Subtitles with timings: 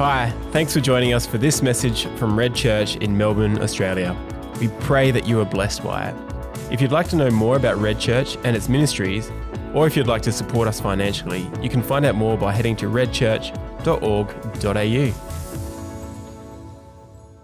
[0.00, 4.16] Hi, thanks for joining us for this message from Red Church in Melbourne, Australia.
[4.58, 6.14] We pray that you are blessed by it.
[6.72, 9.30] If you'd like to know more about Red Church and its ministries,
[9.74, 12.76] or if you'd like to support us financially, you can find out more by heading
[12.76, 15.12] to redchurch.org.au.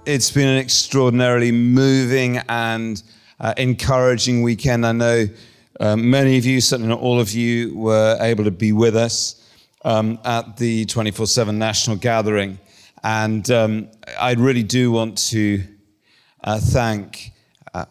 [0.07, 3.03] It's been an extraordinarily moving and
[3.39, 4.87] uh, encouraging weekend.
[4.87, 5.27] I know
[5.79, 9.43] uh, many of you, certainly not all of you, were able to be with us
[9.87, 12.59] um, at the 24 7 national gathering.
[13.03, 15.63] And um, I really do want to
[16.43, 17.31] uh, thank
[17.73, 17.87] uh,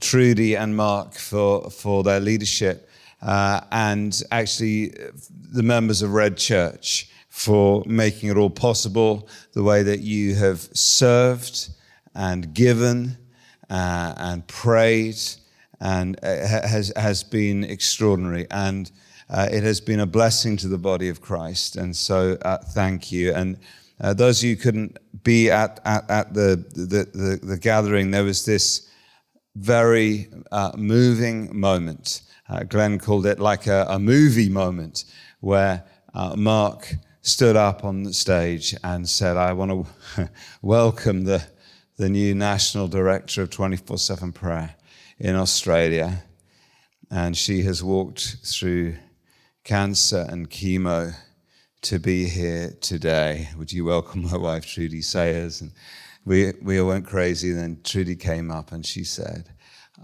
[0.00, 2.88] Trudy and Mark for, for their leadership
[3.20, 4.94] uh, and actually
[5.30, 10.60] the members of Red Church for making it all possible, the way that you have
[10.72, 11.68] served
[12.14, 13.18] and given
[13.68, 15.18] uh, and prayed
[15.80, 18.46] and uh, has, has been extraordinary.
[18.50, 18.90] And
[19.30, 21.76] uh, it has been a blessing to the body of Christ.
[21.76, 23.32] And so uh, thank you.
[23.32, 23.58] And
[24.00, 28.10] uh, those of you who couldn't be at, at, at the, the, the, the, gathering,
[28.10, 28.90] there was this
[29.56, 32.22] very uh, moving moment.
[32.48, 35.04] Uh, Glenn called it like a, a movie moment
[35.40, 39.86] where uh, Mark stood up on the stage and said, I want
[40.16, 40.30] to
[40.62, 41.42] welcome the,
[41.96, 44.74] the new national director of 24 7 prayer
[45.18, 46.24] in Australia.
[47.10, 48.96] And she has walked through
[49.64, 51.14] cancer and chemo
[51.80, 53.48] to be here today.
[53.56, 55.62] Would you welcome my wife, Trudy Sayers?
[55.62, 55.72] And
[56.26, 57.50] we, we all went crazy.
[57.50, 59.48] And Then Trudy came up and she said,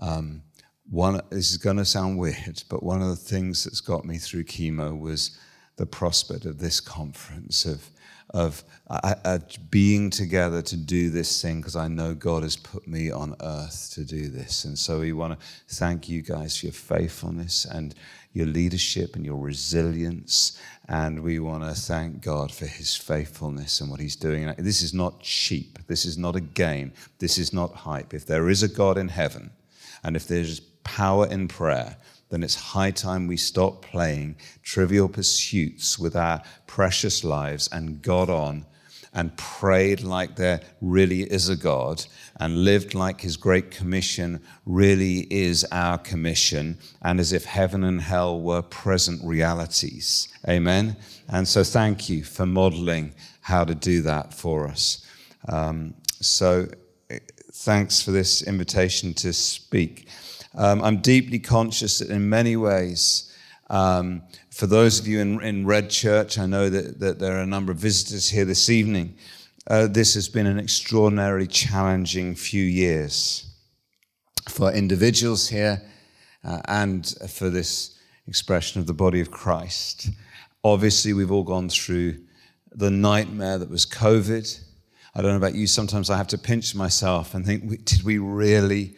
[0.00, 0.42] um,
[0.90, 4.16] one, this is going to sound weird, but one of the things that's got me
[4.16, 5.38] through chemo was
[5.76, 7.90] the prospect of this conference, of
[8.32, 9.38] of uh, uh,
[9.70, 13.90] being together to do this thing because I know God has put me on earth
[13.94, 14.64] to do this.
[14.64, 17.94] And so we want to thank you guys for your faithfulness and
[18.32, 20.60] your leadership and your resilience.
[20.88, 24.52] And we want to thank God for his faithfulness and what he's doing.
[24.58, 25.78] This is not cheap.
[25.86, 26.92] This is not a game.
[27.18, 28.14] This is not hype.
[28.14, 29.50] If there is a God in heaven
[30.04, 31.96] and if there's power in prayer,
[32.30, 38.30] then it's high time we stop playing trivial pursuits with our precious lives and got
[38.30, 38.64] on
[39.12, 42.04] and prayed like there really is a God
[42.38, 48.00] and lived like his great commission really is our commission and as if heaven and
[48.00, 50.28] hell were present realities.
[50.48, 50.96] Amen.
[51.28, 55.04] And so thank you for modeling how to do that for us.
[55.48, 56.68] Um, so
[57.52, 60.08] thanks for this invitation to speak.
[60.54, 63.32] Um, I'm deeply conscious that in many ways,
[63.68, 67.42] um, for those of you in, in, Red Church, I know that, that there are
[67.42, 69.16] a number of visitors here this evening.
[69.68, 73.46] Uh, this has been an extraordinarily challenging few years
[74.48, 75.80] for individuals here
[76.42, 77.96] uh, and for this
[78.26, 80.10] expression of the body of Christ.
[80.64, 82.18] Obviously, we've all gone through
[82.72, 84.60] the nightmare that was COVID.
[85.14, 88.18] I don't know about you, sometimes I have to pinch myself and think, did we
[88.18, 88.96] really?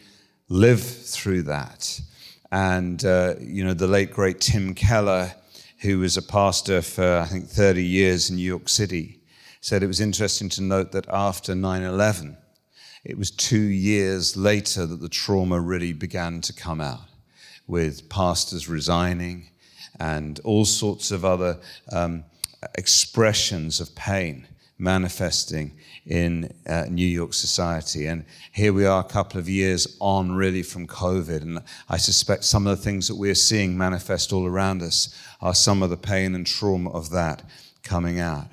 [0.53, 1.99] Live through that.
[2.51, 5.33] And, uh, you know, the late, great Tim Keller,
[5.79, 9.19] who was a pastor for, I think, 30 years in New York City,
[9.61, 12.37] said it was interesting to note that after 9 11,
[13.03, 17.09] it was two years later that the trauma really began to come out,
[17.65, 19.49] with pastors resigning
[19.99, 21.59] and all sorts of other
[21.91, 22.25] um,
[22.75, 24.47] expressions of pain
[24.77, 25.73] manifesting
[26.05, 28.07] in uh, New York society.
[28.07, 31.41] And here we are, a couple of years on, really, from COVID.
[31.41, 35.55] And I suspect some of the things that we're seeing manifest all around us are
[35.55, 37.43] some of the pain and trauma of that
[37.83, 38.47] coming out.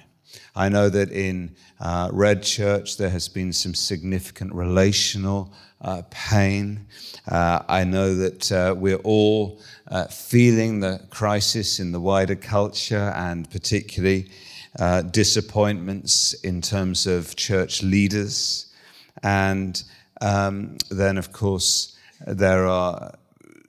[0.55, 6.87] I know that in uh, Red Church there has been some significant relational uh, pain.
[7.27, 13.13] Uh, I know that uh, we're all uh, feeling the crisis in the wider culture
[13.17, 14.29] and particularly
[14.79, 18.73] uh, disappointments in terms of church leaders.
[19.23, 19.83] And
[20.21, 23.13] um, then, of course, there are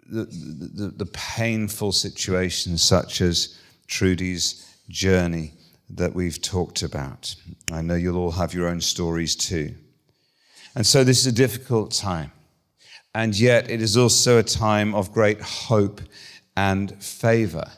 [0.07, 3.57] the, the, the, painful situations such as
[3.87, 5.53] Trudy's journey
[5.89, 7.33] that we've talked about.
[7.71, 9.73] I know you'll all have your own stories too.
[10.75, 12.31] And so this is a difficult time.
[13.15, 16.01] And yet it is also a time of great hope
[16.55, 17.71] and favor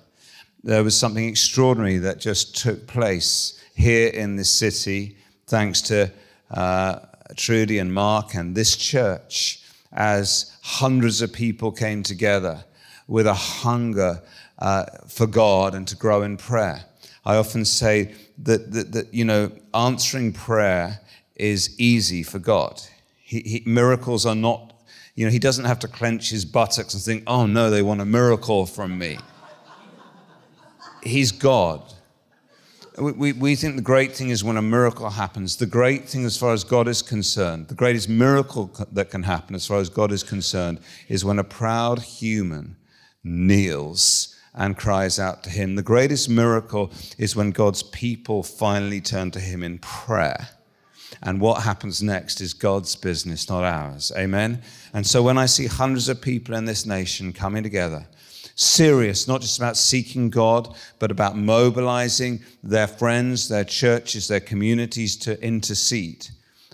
[0.64, 5.18] there was something extraordinary that just took place here in this city,
[5.48, 6.12] thanks to
[6.52, 7.00] uh,
[7.36, 9.62] Trudy and Mark and this church,
[9.92, 12.64] as hundreds of people came together
[13.08, 14.22] with a hunger
[14.60, 16.86] uh, for God and to grow in prayer.
[17.26, 21.00] I often say that, that, that you know, answering prayer
[21.36, 22.82] is easy for God.
[23.22, 24.74] He, he, miracles are not,
[25.16, 28.02] you know, he doesn't have to clench his buttocks and think, oh no, they want
[28.02, 29.18] a miracle from me.
[31.04, 31.82] He's God.
[32.98, 35.58] we, we think the great thing is when a miracle happens.
[35.58, 39.56] The great thing, as far as God is concerned, the greatest miracle that can happen,
[39.56, 40.80] as far as God is concerned,
[41.10, 42.78] is when a proud human
[43.24, 45.76] kneels and cries out to Him.
[45.76, 50.50] The greatest miracle is when God's people finally turn to Him in prayer.
[51.22, 54.12] And what happens next is God's business, not ours.
[54.18, 54.62] Amen?
[54.94, 58.08] And so when I see hundreds of people in this nation coming together,
[58.56, 65.16] serious, not just about seeking God, but about mobilizing their friends, their churches, their communities
[65.18, 66.28] to intercede.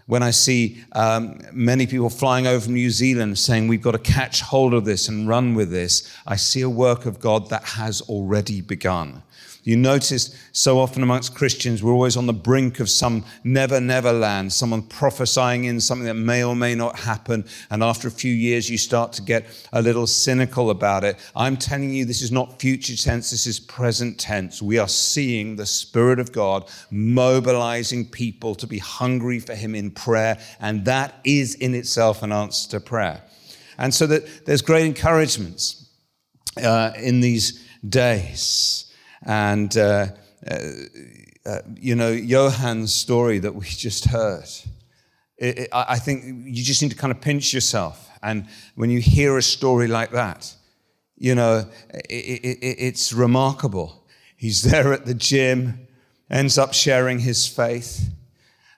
[0.05, 3.99] When I see um, many people flying over from New Zealand saying, We've got to
[3.99, 7.63] catch hold of this and run with this, I see a work of God that
[7.63, 9.21] has already begun.
[9.69, 14.11] You notice so often amongst Christians, we're always on the brink of some never, never
[14.11, 17.45] land, someone prophesying in something that may or may not happen.
[17.69, 21.17] And after a few years, you start to get a little cynical about it.
[21.35, 24.59] I'm telling you, this is not future tense, this is present tense.
[24.59, 29.91] We are seeing the Spirit of God mobilizing people to be hungry for Him in
[29.91, 30.39] prayer.
[30.59, 33.21] And that is in itself an answer to prayer.
[33.77, 35.91] And so that there's great encouragements
[36.57, 38.88] uh, in these days.
[39.23, 40.07] And, uh,
[40.49, 40.57] uh,
[41.45, 44.47] uh, you know, Johan's story that we just heard,
[45.37, 48.09] it, it, I think you just need to kind of pinch yourself.
[48.21, 50.53] And when you hear a story like that,
[51.17, 51.65] you know,
[52.09, 54.05] it, it's remarkable.
[54.35, 55.87] He's there at the gym,
[56.29, 58.09] ends up sharing his faith.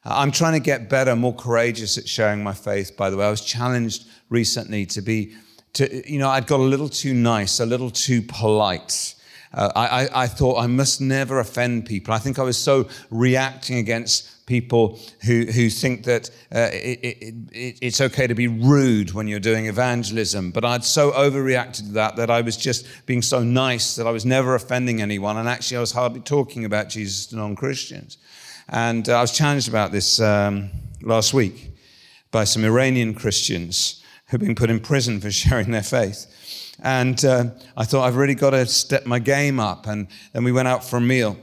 [0.04, 3.26] I'm trying to get better, more courageous at sharing my faith, by the way.
[3.26, 5.36] I was challenged recently to be,
[5.74, 9.14] to, you know, I'd got a little too nice, a little too polite.
[9.54, 12.14] Uh, I, I, thought I must never offend people.
[12.14, 17.34] I think I was so reacting against people who, who think that uh, it, it,
[17.52, 20.52] it, it's okay to be rude when you're doing evangelism.
[20.52, 24.12] But I'd so overreacted to that that I was just being so nice that I
[24.12, 25.36] was never offending anyone.
[25.36, 28.18] And actually, I was hardly talking about Jesus to non Christians.
[28.70, 30.70] And uh, I was challenged about this um,
[31.02, 31.72] last week
[32.32, 34.01] by some Iranian Christians
[34.32, 36.76] who've been put in prison for sharing their faith.
[36.82, 37.46] And uh,
[37.78, 39.86] I thought, I've really got to step my game up.
[39.86, 41.38] And then we went out for a meal.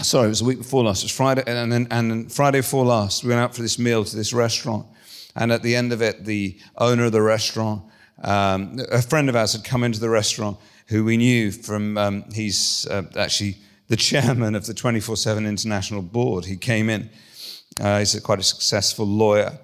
[0.00, 1.02] Sorry, it was a week before last.
[1.02, 4.04] It was Friday, and then and Friday before last, we went out for this meal
[4.04, 4.86] to this restaurant.
[5.34, 7.82] And at the end of it, the owner of the restaurant,
[8.22, 10.56] um, a friend of ours had come into the restaurant
[10.86, 13.56] who we knew from, um, he's uh, actually
[13.88, 16.44] the chairman of the 24 7 International Board.
[16.44, 17.10] He came in.
[17.80, 19.58] Uh, he's a, quite a successful lawyer.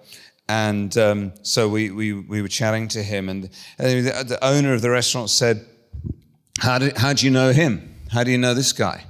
[0.48, 3.44] And um, so we, we, we were chatting to him, and
[3.78, 5.64] the, the owner of the restaurant said,
[6.58, 7.94] how do, how do you know him?
[8.10, 9.04] How do you know this guy?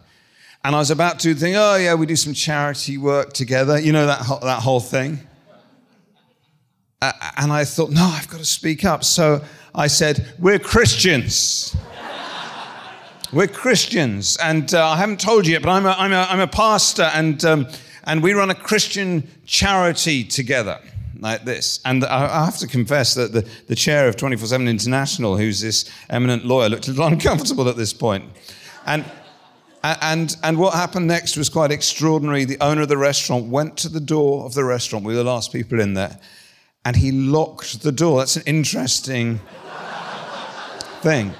[0.65, 3.79] And I was about to think, oh, yeah, we do some charity work together.
[3.79, 5.19] You know that, that whole thing?
[7.03, 9.05] Uh, and I thought, no, I've got to speak up.
[9.05, 9.43] So
[9.75, 11.77] I said, we're Christians.
[13.33, 14.39] we're Christians.
[14.39, 17.11] And uh, I haven't told you yet, but I'm a, I'm a, I'm a pastor,
[17.13, 17.67] and, um,
[18.05, 20.81] and we run a Christian charity together
[21.20, 21.81] like this.
[21.84, 25.90] And I have to confess that the, the chair of 24 7 International, who's this
[26.11, 28.25] eminent lawyer, looked a little uncomfortable at this point.
[28.87, 29.05] And,
[29.82, 32.44] and, and what happened next was quite extraordinary.
[32.44, 35.05] The owner of the restaurant went to the door of the restaurant.
[35.05, 36.19] We were the last people in there.
[36.84, 38.19] And he locked the door.
[38.19, 39.40] That's an interesting
[41.00, 41.33] thing.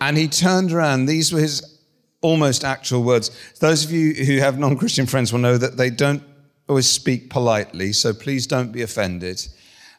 [0.00, 1.06] And he turned around.
[1.06, 1.78] These were his
[2.20, 3.30] almost actual words.
[3.60, 6.22] Those of you who have non Christian friends will know that they don't
[6.68, 9.46] always speak politely, so please don't be offended.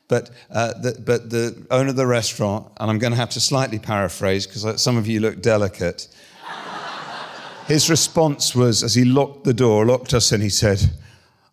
[0.08, 3.40] But, uh, the, but the owner of the restaurant, and I'm going to have to
[3.40, 6.08] slightly paraphrase because some of you look delicate,
[7.68, 10.92] his response was as he locked the door, locked us in, he said,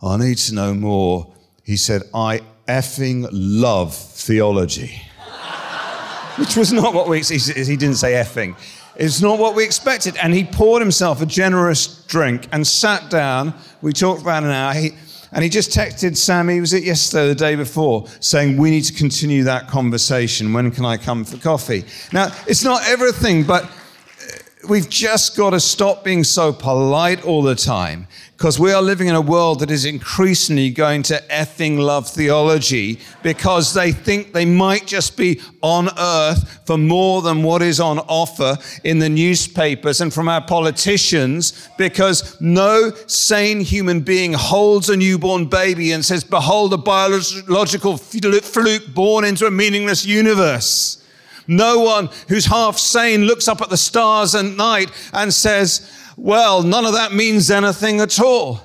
[0.02, 1.32] I need to know more.
[1.62, 5.00] He said, I effing love theology.
[6.38, 8.56] Which was not what we, he, he didn't say effing.
[8.96, 10.16] It's not what we expected.
[10.16, 13.54] And he poured himself a generous drink and sat down.
[13.80, 14.74] We talked about an hour.
[14.74, 14.92] He,
[15.32, 18.92] and he just texted Sammy, was it yesterday, the day before, saying, We need to
[18.92, 20.52] continue that conversation.
[20.52, 21.84] When can I come for coffee?
[22.12, 23.70] Now, it's not everything, but
[24.68, 29.08] we've just got to stop being so polite all the time because we are living
[29.08, 34.44] in a world that is increasingly going to effing love theology because they think they
[34.44, 40.00] might just be on earth for more than what is on offer in the newspapers
[40.00, 46.22] and from our politicians because no sane human being holds a newborn baby and says,
[46.22, 51.01] Behold, a biological fluke born into a meaningless universe.
[51.46, 56.62] No one who's half sane looks up at the stars at night and says, Well,
[56.62, 58.60] none of that means anything at all.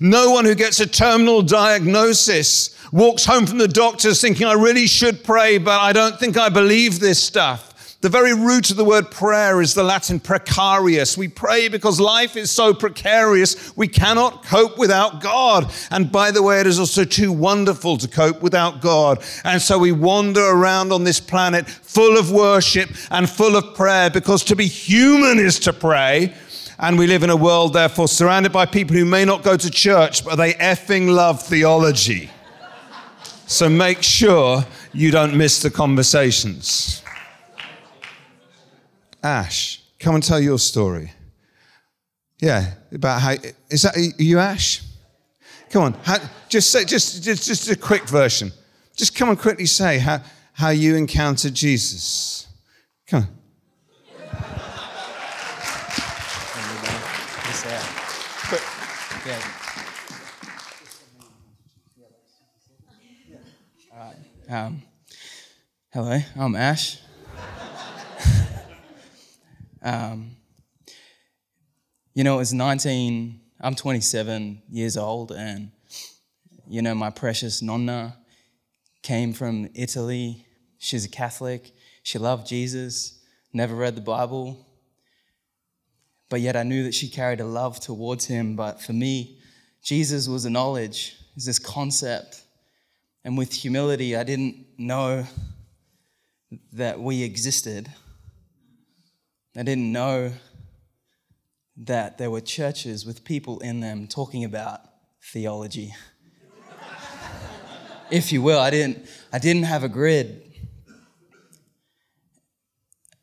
[0.00, 4.86] No one who gets a terminal diagnosis walks home from the doctors thinking, I really
[4.86, 7.74] should pray, but I don't think I believe this stuff.
[8.00, 11.18] The very root of the word prayer is the Latin precarious.
[11.18, 15.72] We pray because life is so precarious, we cannot cope without God.
[15.90, 19.24] And by the way, it is also too wonderful to cope without God.
[19.42, 24.10] And so we wander around on this planet full of worship and full of prayer
[24.10, 26.34] because to be human is to pray.
[26.78, 29.70] And we live in a world, therefore, surrounded by people who may not go to
[29.72, 32.30] church, but they effing love theology.
[33.48, 37.02] So make sure you don't miss the conversations.
[39.22, 41.12] Ash, come and tell your story.
[42.40, 43.34] Yeah, about how
[43.68, 44.82] is that you Ash?
[45.70, 48.52] Come on, how, just say just, just just a quick version.
[48.96, 50.22] Just come and quickly say how
[50.52, 52.46] how you encountered Jesus.
[53.06, 53.28] Come on.
[64.50, 64.82] Um,
[65.92, 66.98] hello, I'm Ash.
[69.88, 70.36] Um,
[72.14, 75.70] you know, it was 19, I'm 27 years old, and,
[76.66, 78.16] you know, my precious nonna
[79.02, 80.44] came from Italy.
[80.78, 81.72] She's a Catholic.
[82.02, 83.20] She loved Jesus,
[83.52, 84.66] never read the Bible,
[86.30, 88.56] but yet I knew that she carried a love towards him.
[88.56, 89.38] But for me,
[89.82, 92.42] Jesus was a knowledge, is this concept
[93.24, 95.26] and with humility, I didn't know
[96.72, 97.88] that we existed.
[99.58, 100.30] I didn't know
[101.78, 104.82] that there were churches with people in them talking about
[105.32, 105.92] theology.
[108.08, 110.44] if you will, I didn't, I didn't have a grid.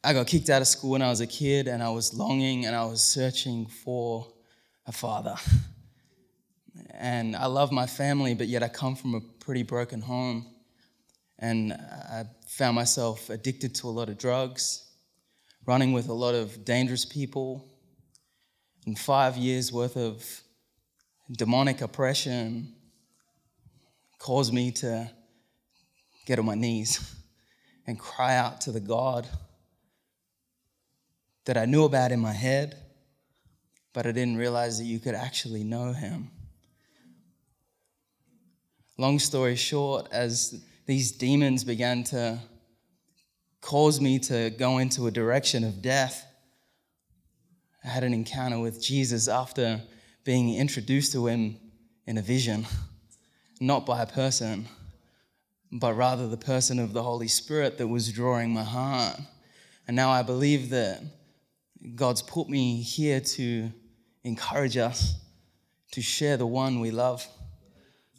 [0.04, 2.65] I got kicked out of school when I was a kid, and I was longing
[2.65, 4.27] and I was searching for
[4.86, 5.38] a father.
[6.89, 10.48] And I love my family, but yet I come from a pretty broken home.
[11.39, 14.85] And I found myself addicted to a lot of drugs,
[15.65, 17.67] running with a lot of dangerous people,
[18.86, 20.24] and five years worth of
[21.31, 22.74] demonic oppression
[24.19, 25.10] caused me to
[26.25, 27.15] get on my knees
[27.88, 29.27] and cry out to the God
[31.45, 32.75] that I knew about in my head,
[33.93, 36.31] but I didn't realize that you could actually know him.
[38.98, 42.39] Long story short, as these demons began to
[43.65, 46.24] cause me to go into a direction of death,
[47.84, 49.81] I had an encounter with Jesus after
[50.24, 51.57] being introduced to him
[52.05, 52.67] in a vision,
[53.60, 54.67] not by a person,
[55.72, 59.19] but rather the person of the Holy Spirit that was drawing my heart.
[59.88, 61.01] And now I believe that
[61.95, 63.72] God's put me here to
[64.24, 65.15] encourage us
[65.93, 67.27] to share the one we love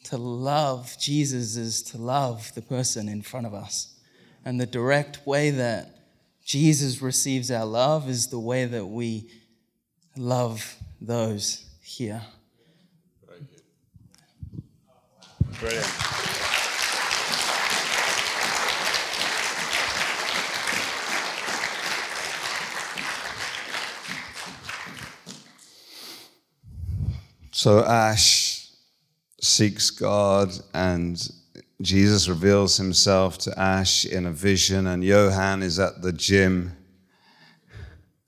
[0.05, 3.96] to love Jesus is to love the person in front of us.
[4.47, 5.97] And the direct way that
[6.45, 9.29] Jesus receives our love is the way that we
[10.17, 12.23] love those here.
[15.59, 15.87] Brilliant.
[27.51, 28.71] So, Ash,
[29.41, 31.29] seeks God and
[31.83, 36.73] Jesus reveals himself to Ash in a vision, and Johan is at the gym.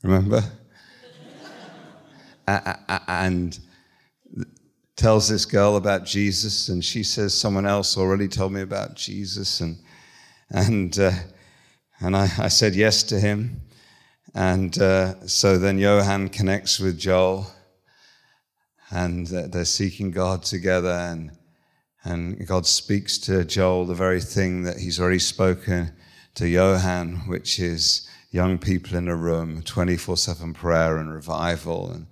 [0.03, 0.43] Remember?
[2.47, 3.59] and
[4.97, 9.61] tells this girl about Jesus, and she says, Someone else already told me about Jesus.
[9.61, 9.79] And,
[10.51, 11.13] and, uh,
[12.01, 13.63] and I, I, said yes to him.
[14.35, 17.47] And uh, so then Johan connects with Joel
[18.91, 20.91] and they're seeking God together.
[20.91, 21.38] And,
[22.05, 25.93] and God speaks to Joel the very thing that he's already spoken
[26.35, 31.91] to Johan, which is young people in a room, 24 7 prayer and revival.
[31.91, 32.07] And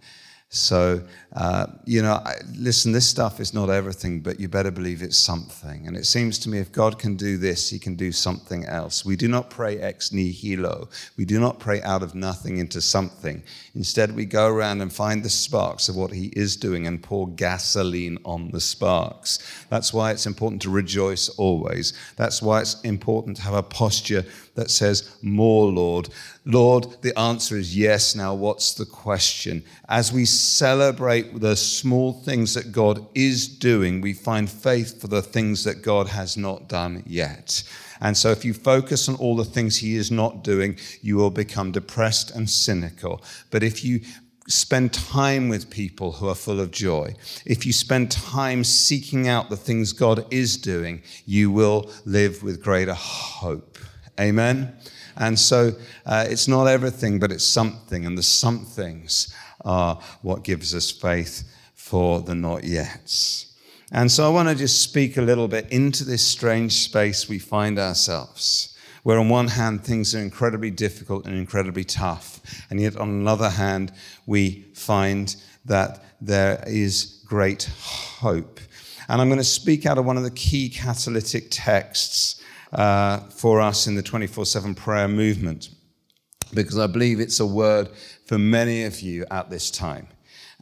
[0.56, 1.02] so,
[1.34, 5.18] uh, you know, I, listen, this stuff is not everything, but you better believe it's
[5.18, 5.86] something.
[5.86, 9.04] And it seems to me if God can do this, he can do something else.
[9.04, 10.88] We do not pray ex nihilo.
[11.18, 13.42] We do not pray out of nothing into something.
[13.74, 17.28] Instead, we go around and find the sparks of what he is doing and pour
[17.28, 19.38] gasoline on the sparks.
[19.68, 21.92] That's why it's important to rejoice always.
[22.16, 26.08] That's why it's important to have a posture that says, More, Lord.
[26.46, 28.14] Lord, the answer is yes.
[28.14, 29.64] Now, what's the question?
[29.88, 35.22] As we celebrate the small things that God is doing, we find faith for the
[35.22, 37.62] things that God has not done yet.
[38.00, 41.30] And so, if you focus on all the things He is not doing, you will
[41.30, 43.22] become depressed and cynical.
[43.50, 44.00] But if you
[44.48, 49.50] spend time with people who are full of joy, if you spend time seeking out
[49.50, 53.78] the things God is doing, you will live with greater hope.
[54.20, 54.74] Amen.
[55.16, 55.72] And so
[56.04, 58.04] uh, it's not everything, but it's something.
[58.04, 59.34] And the somethings
[59.66, 61.44] are what gives us faith
[61.74, 63.52] for the not yets.
[63.92, 67.38] And so I want to just speak a little bit into this strange space we
[67.38, 72.96] find ourselves, where on one hand things are incredibly difficult and incredibly tough, and yet
[72.96, 73.92] on another hand
[74.26, 78.60] we find that there is great hope.
[79.08, 82.42] And I'm going to speak out of one of the key catalytic texts
[82.72, 85.70] uh, for us in the 24 7 prayer movement,
[86.54, 87.90] because I believe it's a word
[88.26, 90.08] for many of you at this time.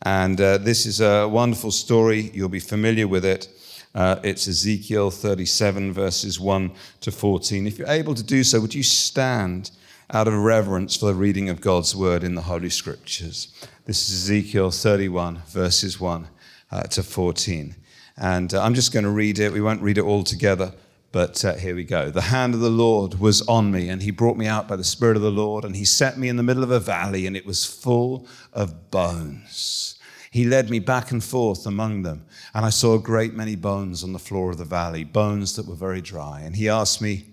[0.02, 2.30] And uh, this is a wonderful story.
[2.34, 3.48] You'll be familiar with it.
[3.94, 7.66] Uh, it's Ezekiel 37, verses 1 to 14.
[7.66, 9.70] If you're able to do so, would you stand
[10.10, 13.48] out of reverence for the reading of God's word in the Holy Scriptures?
[13.86, 16.28] This is Ezekiel 31, verses 1
[16.70, 17.74] uh, to 14.
[18.16, 19.52] And uh, I'm just going to read it.
[19.52, 20.72] We won't read it all together,
[21.14, 22.10] but uh, here we go.
[22.10, 24.82] The hand of the Lord was on me, and he brought me out by the
[24.82, 27.36] Spirit of the Lord, and he set me in the middle of a valley, and
[27.36, 29.96] it was full of bones.
[30.32, 34.02] He led me back and forth among them, and I saw a great many bones
[34.02, 36.40] on the floor of the valley, bones that were very dry.
[36.40, 37.26] And he asked me,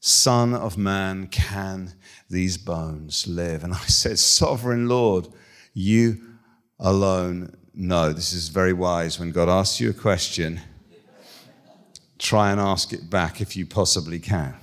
[0.00, 1.92] Son of man, can
[2.28, 3.62] these bones live?
[3.62, 5.28] And I said, Sovereign Lord,
[5.74, 6.20] you
[6.80, 8.12] alone know.
[8.12, 9.20] This is very wise.
[9.20, 10.60] When God asks you a question,
[12.18, 14.54] try and ask it back if you possibly can.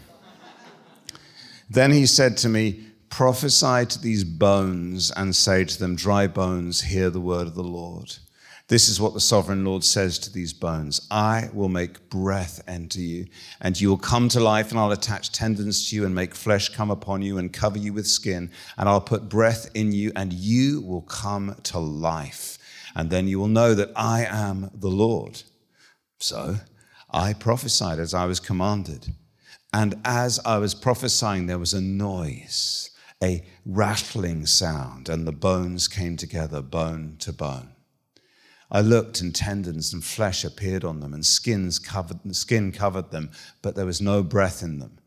[1.69, 6.81] then he said to me, Prophesy to these bones and say to them, Dry bones,
[6.81, 8.17] hear the word of the Lord.
[8.67, 12.99] This is what the sovereign Lord says to these bones I will make breath enter
[12.99, 13.27] you,
[13.61, 16.69] and you will come to life, and I'll attach tendons to you, and make flesh
[16.69, 20.33] come upon you, and cover you with skin, and I'll put breath in you, and
[20.33, 22.57] you will come to life.
[22.95, 25.43] And then you will know that I am the Lord.
[26.19, 26.55] So
[27.15, 29.15] I prophesied as I was commanded.
[29.71, 32.91] And as I was prophesying, there was a noise
[33.23, 37.69] a rattling sound, and the bones came together, bone to bone.
[38.69, 43.31] I looked, and tendons and flesh appeared on them, and skins covered, skin covered them,
[43.61, 44.99] but there was no breath in them.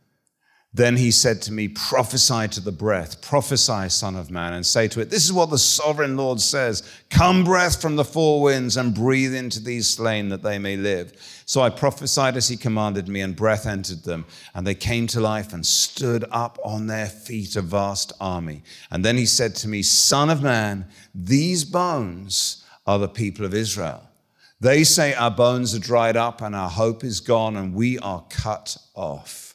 [0.78, 4.86] Then he said to me, Prophesy to the breath, prophesy, Son of Man, and say
[4.86, 8.76] to it, This is what the sovereign Lord says Come, breath from the four winds,
[8.76, 11.42] and breathe into these slain that they may live.
[11.46, 15.20] So I prophesied as he commanded me, and breath entered them, and they came to
[15.20, 18.62] life and stood up on their feet, a vast army.
[18.88, 23.52] And then he said to me, Son of Man, these bones are the people of
[23.52, 24.08] Israel.
[24.60, 28.24] They say, Our bones are dried up, and our hope is gone, and we are
[28.30, 29.47] cut off.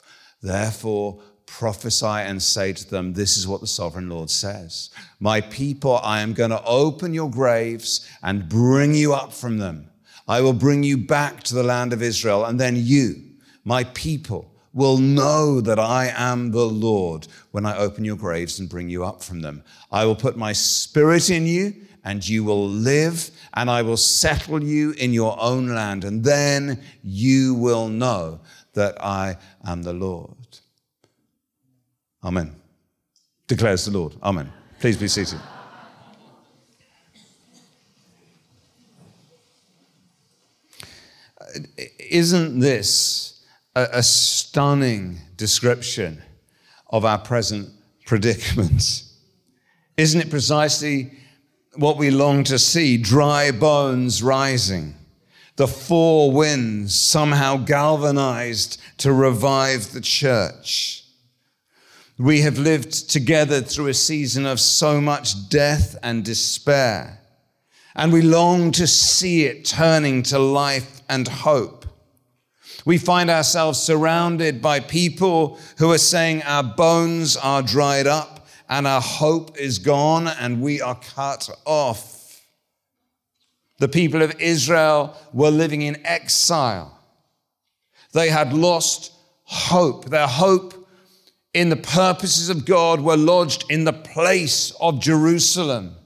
[0.43, 5.99] Therefore, prophesy and say to them, This is what the sovereign Lord says My people,
[6.03, 9.89] I am going to open your graves and bring you up from them.
[10.27, 13.15] I will bring you back to the land of Israel, and then you,
[13.63, 18.69] my people, will know that I am the Lord when I open your graves and
[18.69, 19.63] bring you up from them.
[19.91, 24.63] I will put my spirit in you, and you will live, and I will settle
[24.63, 28.41] you in your own land, and then you will know
[28.73, 30.59] that I am the Lord.
[32.23, 32.55] Amen.
[33.47, 34.15] Declares the Lord.
[34.23, 34.51] Amen.
[34.79, 35.39] Please be seated.
[41.39, 41.45] Uh,
[41.99, 46.21] isn't this a, a stunning description
[46.89, 47.69] of our present
[48.05, 49.03] predicament?
[49.97, 51.11] Isn't it precisely
[51.75, 52.97] what we long to see?
[52.97, 54.95] Dry bones rising
[55.55, 61.03] the four winds somehow galvanized to revive the church.
[62.17, 67.19] We have lived together through a season of so much death and despair,
[67.95, 71.85] and we long to see it turning to life and hope.
[72.85, 78.85] We find ourselves surrounded by people who are saying our bones are dried up and
[78.85, 82.22] our hope is gone and we are cut off.
[83.83, 86.97] The people of Israel were living in exile.
[88.13, 89.11] They had lost
[89.43, 90.05] hope.
[90.05, 90.87] Their hope
[91.53, 95.97] in the purposes of God were lodged in the place of Jerusalem.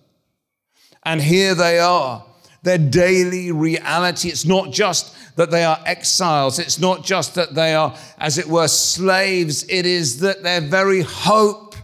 [1.04, 2.26] And here they are.
[2.64, 4.30] Their daily reality.
[4.30, 6.58] It's not just that they are exiles.
[6.58, 9.64] It's not just that they are, as it were, slaves.
[9.70, 11.76] It is that their very hope,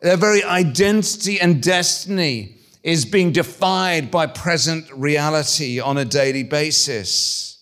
[0.00, 2.55] their very identity and destiny
[2.86, 7.58] is being defied by present reality on a daily basis.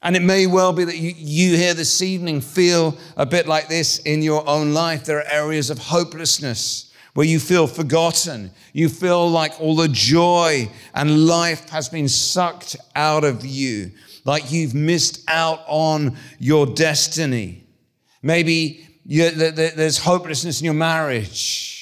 [0.00, 3.68] And it may well be that you, you here this evening feel a bit like
[3.68, 5.04] this in your own life.
[5.04, 8.50] There are areas of hopelessness where you feel forgotten.
[8.72, 13.90] You feel like all the joy and life has been sucked out of you,
[14.24, 17.66] like you've missed out on your destiny.
[18.22, 21.73] Maybe there's hopelessness in your marriage.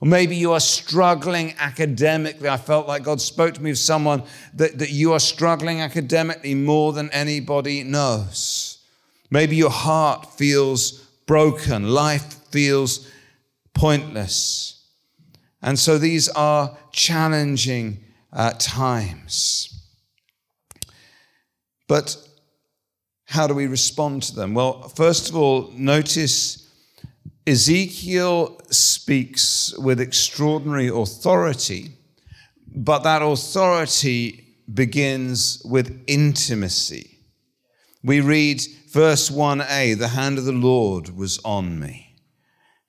[0.00, 2.48] Or maybe you are struggling academically.
[2.48, 4.22] I felt like God spoke to me of someone
[4.54, 8.78] that, that you are struggling academically more than anybody knows.
[9.30, 10.92] Maybe your heart feels
[11.26, 13.10] broken, life feels
[13.74, 14.84] pointless.
[15.62, 19.72] And so these are challenging uh, times.
[21.88, 22.16] But
[23.24, 24.54] how do we respond to them?
[24.54, 26.65] Well, first of all, notice
[27.46, 31.92] Ezekiel speaks with extraordinary authority,
[32.74, 37.18] but that authority begins with intimacy.
[38.02, 42.16] We read verse 1a the hand of the Lord was on me.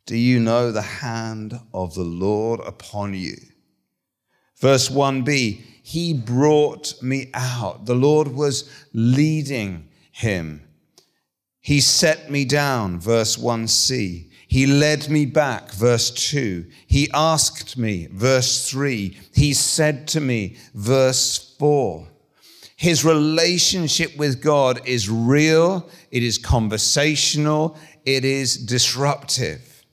[0.08, 3.36] Do you know the hand of the Lord upon you?
[4.60, 7.86] Verse 1b, he brought me out.
[7.86, 10.64] The Lord was leading him.
[11.60, 14.27] He set me down, verse 1c.
[14.48, 16.66] He led me back, verse 2.
[16.88, 19.18] He asked me, verse 3.
[19.34, 22.08] He said to me, verse 4.
[22.78, 29.84] His relationship with God is real, it is conversational, it is disruptive.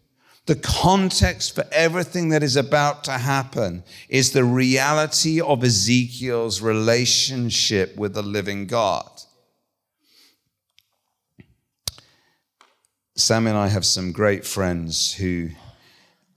[0.47, 7.97] The context for everything that is about to happen is the reality of Ezekiel's relationship
[7.97, 9.09] with the living God.
[13.16, 15.50] Sam and I have some great friends who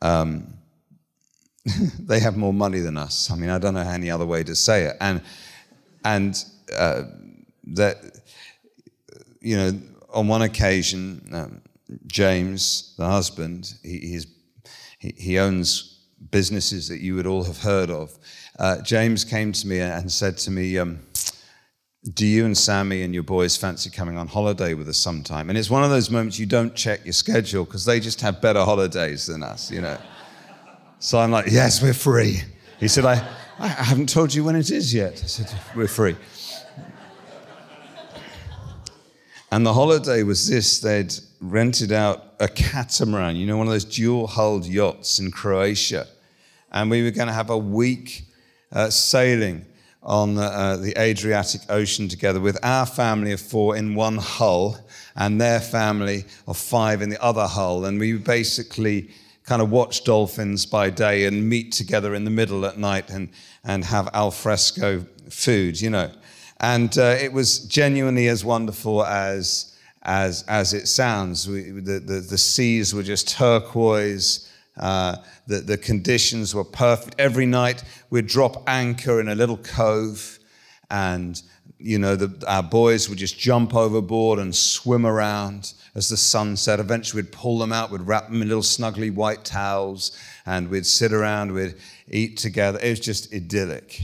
[0.01, 0.53] um,
[1.99, 3.31] they have more money than us.
[3.31, 4.97] I mean, I don't know any other way to say it.
[5.01, 5.21] And
[6.05, 6.43] and
[6.77, 7.03] uh,
[7.67, 7.97] that
[9.41, 9.79] you know,
[10.13, 11.61] on one occasion, um,
[12.05, 14.19] James, the husband, he,
[14.99, 18.17] he, he, owns businesses that you would all have heard of.
[18.59, 20.99] Uh, James came to me and said to me, um,
[22.13, 25.49] Do you and Sammy and your boys fancy coming on holiday with us sometime?
[25.49, 28.39] And it's one of those moments you don't check your schedule because they just have
[28.39, 29.97] better holidays than us, you know.
[30.99, 32.41] so I'm like, Yes, we're free.
[32.79, 33.27] He said, I,
[33.59, 35.21] I haven't told you when it is yet.
[35.21, 36.15] I said, We're free.
[39.51, 43.85] And the holiday was this they'd rented out a catamaran, you know, one of those
[43.85, 46.07] dual hulled yachts in Croatia.
[46.71, 48.23] And we were going to have a week
[48.71, 49.65] uh, sailing
[50.07, 54.79] on the, uh, the Adriatic Ocean together with our family of four in one hull
[55.17, 57.83] and their family of five in the other hull.
[57.83, 59.09] And we basically
[59.43, 63.29] kind of watch dolphins by day and meet together in the middle at night and,
[63.65, 66.09] and have al fresco food, you know.
[66.61, 71.49] And uh, it was genuinely as wonderful as, as, as it sounds.
[71.49, 74.46] We, the, the, the, seas were just turquoise.
[74.77, 77.15] Uh, the, the conditions were perfect.
[77.19, 80.39] Every night we'd drop anchor in a little cove,
[80.89, 81.41] and
[81.79, 86.55] you know the, our boys would just jump overboard and swim around as the sun
[86.55, 86.79] set.
[86.79, 90.85] Eventually, we'd pull them out, we'd wrap them in little snuggly white towels, and we'd
[90.85, 91.75] sit around, we'd
[92.09, 92.79] eat together.
[92.81, 94.01] It was just idyllic.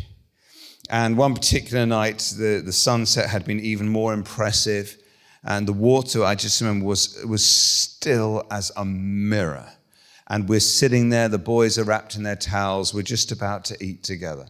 [0.90, 4.98] And one particular night, the, the sunset had been even more impressive.
[5.44, 9.68] And the water, I just remember, was, was still as a mirror.
[10.28, 13.84] And we're sitting there, the boys are wrapped in their towels, we're just about to
[13.84, 14.48] eat together.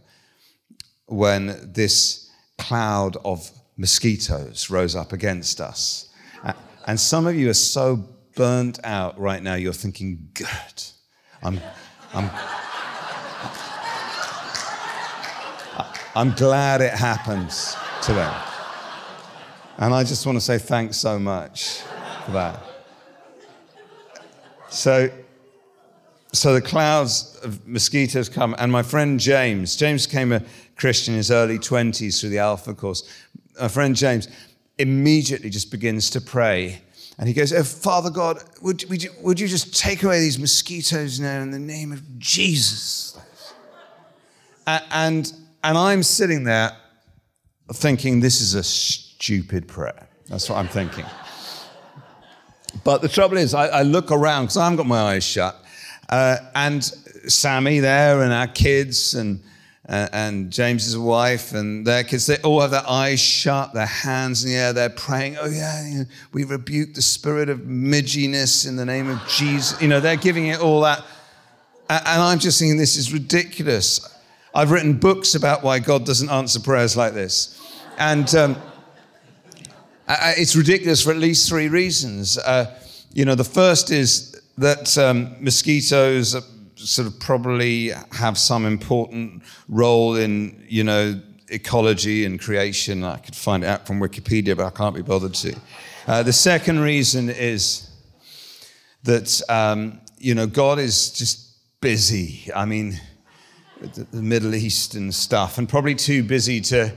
[1.07, 6.09] When this cloud of mosquitoes rose up against us.
[6.85, 10.83] And some of you are so burnt out right now, you're thinking, good,
[11.41, 11.59] I'm,
[12.13, 12.29] I'm,
[16.15, 18.33] I'm glad it happens today.
[19.77, 21.81] And I just want to say thanks so much
[22.25, 22.63] for that.
[24.69, 25.09] So,
[26.33, 30.43] so the clouds of mosquitoes come, and my friend James, James became a
[30.75, 33.03] Christian in his early 20s through the Alpha course.
[33.59, 34.27] My friend James
[34.77, 36.81] immediately just begins to pray.
[37.19, 40.39] And he goes, oh, Father God, would, would, you, would you just take away these
[40.39, 43.17] mosquitoes now in the name of Jesus?
[44.65, 45.31] And
[45.63, 46.75] and I'm sitting there
[47.71, 50.07] thinking, this is a stupid prayer.
[50.27, 51.05] That's what I'm thinking.
[52.83, 55.62] But the trouble is, I, I look around because I haven't got my eyes shut.
[56.13, 59.41] Uh, and Sammy there, and our kids, and,
[59.89, 64.43] uh, and James's wife, and their kids, they all have their eyes shut, their hands
[64.43, 64.73] in the air.
[64.73, 69.81] They're praying, Oh, yeah, we rebuke the spirit of midginess in the name of Jesus.
[69.81, 71.03] You know, they're giving it all that.
[71.89, 74.15] And I'm just thinking, this is ridiculous.
[74.53, 77.59] I've written books about why God doesn't answer prayers like this.
[77.97, 78.55] And um,
[80.07, 82.37] it's ridiculous for at least three reasons.
[82.37, 82.71] Uh,
[83.13, 86.35] you know, the first is that um, mosquitoes
[86.75, 93.03] sort of probably have some important role in, you know, ecology and creation.
[93.03, 95.55] I could find it out from Wikipedia, but I can't be bothered to.
[96.07, 97.89] Uh, the second reason is
[99.03, 102.49] that, um, you know, God is just busy.
[102.53, 102.99] I mean,
[103.81, 106.93] the, Middle East and stuff, and probably too busy to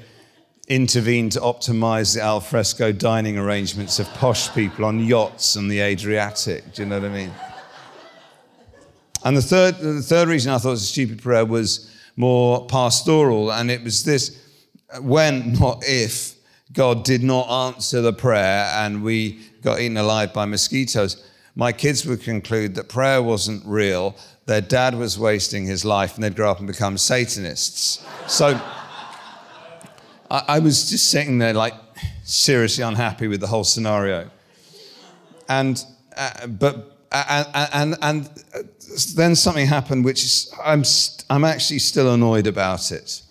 [0.69, 6.73] intervene to optimize the alfresco dining arrangements of posh people on yachts on the Adriatic.
[6.75, 7.33] Do you know what I mean?
[9.25, 12.67] And the third, the third reason I thought it was a stupid prayer was more
[12.67, 14.43] pastoral, and it was this
[15.01, 16.35] when, not if,
[16.73, 21.25] God did not answer the prayer and we got eaten alive by mosquitoes,
[21.55, 24.15] my kids would conclude that prayer wasn't real,
[24.47, 28.05] their dad was wasting his life, and they'd grow up and become Satanists.
[28.27, 28.61] So
[30.31, 31.75] I, I was just sitting there, like,
[32.25, 34.31] seriously unhappy with the whole scenario.
[35.49, 35.83] And,
[36.17, 38.69] uh, but, uh, and, and, and
[39.15, 43.23] then something happened, which is, I'm, st- I'm actually still annoyed about it.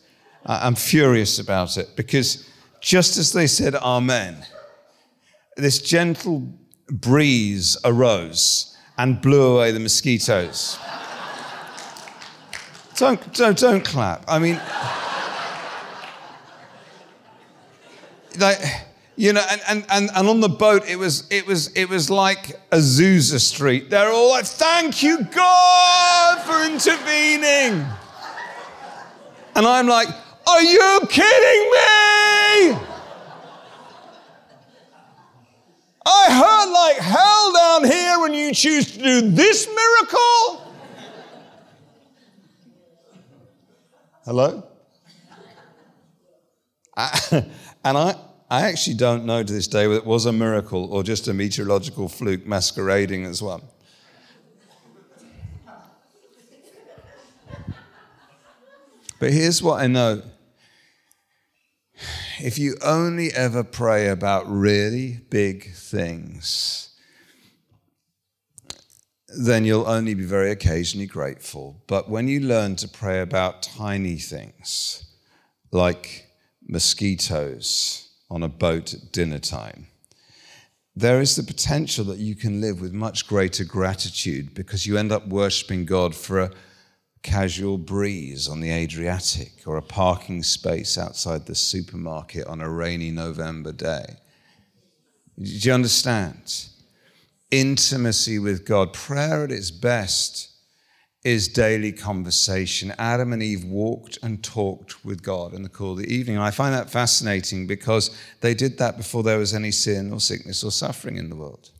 [0.45, 2.47] I'm furious about it because
[2.79, 4.45] just as they said Amen,
[5.57, 6.53] this gentle
[6.87, 10.77] breeze arose and blew away the mosquitoes.
[12.95, 14.23] don't, don't, don't clap.
[14.27, 14.61] I mean,
[18.39, 18.59] like,
[19.15, 22.09] you know, and, and, and, and on the boat, it was, it, was, it was
[22.09, 23.89] like Azusa Street.
[23.89, 27.85] They're all like, thank you, God, for intervening.
[29.55, 30.09] And I'm like,
[30.47, 32.77] are you kidding me?
[36.07, 40.73] I hurt like hell down here when you choose to do this miracle?
[44.25, 44.63] Hello?
[46.97, 47.19] I,
[47.83, 48.15] and I,
[48.49, 51.33] I actually don't know to this day whether it was a miracle or just a
[51.33, 53.63] meteorological fluke masquerading as one.
[59.19, 60.21] But here's what I know
[62.39, 66.89] if you only ever pray about really big things,
[69.27, 71.81] then you'll only be very occasionally grateful.
[71.87, 75.05] But when you learn to pray about tiny things,
[75.71, 76.27] like
[76.67, 79.87] mosquitoes on a boat at dinner time,
[80.95, 85.11] there is the potential that you can live with much greater gratitude because you end
[85.11, 86.51] up worshiping God for a
[87.21, 93.11] casual breeze on the Adriatic or a parking space outside the supermarket on a rainy
[93.11, 94.05] November day.
[95.37, 96.67] Do you understand?
[97.51, 98.93] Intimacy with God.
[98.93, 100.54] Prayer at its best
[101.25, 102.93] is daily conversation.
[102.97, 106.37] Adam and Eve walked and talked with God in the cool of the evening.
[106.37, 110.21] And I find that fascinating because they did that before there was any sin or
[110.21, 111.71] sickness or suffering in the world.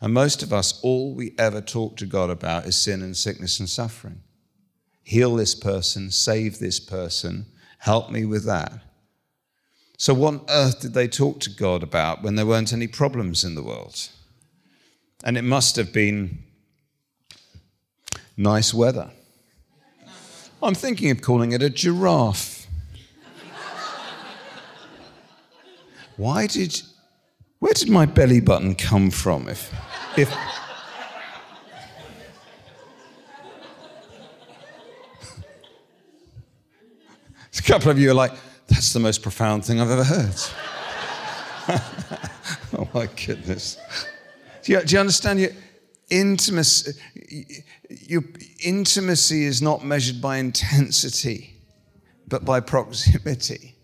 [0.00, 3.60] And most of us, all we ever talk to God about is sin and sickness
[3.60, 4.22] and suffering
[5.04, 7.46] heal this person, save this person,
[7.78, 8.72] help me with that.
[9.96, 13.44] So, what on earth did they talk to God about when there weren't any problems
[13.44, 14.08] in the world?
[15.22, 16.42] And it must have been
[18.36, 19.10] nice weather.
[20.62, 22.66] I'm thinking of calling it a giraffe.
[26.16, 26.80] Why did,
[27.58, 29.48] where did my belly button come from?
[29.48, 29.74] If,
[30.16, 30.32] if,
[37.64, 38.32] A couple of you are like,
[38.66, 40.34] that's the most profound thing I've ever heard.
[42.78, 43.78] oh my goodness.
[44.62, 45.40] Do you, do you understand?
[45.40, 45.50] Your
[46.10, 46.92] intimacy,
[47.88, 48.22] your
[48.62, 51.56] intimacy is not measured by intensity,
[52.28, 53.74] but by proximity.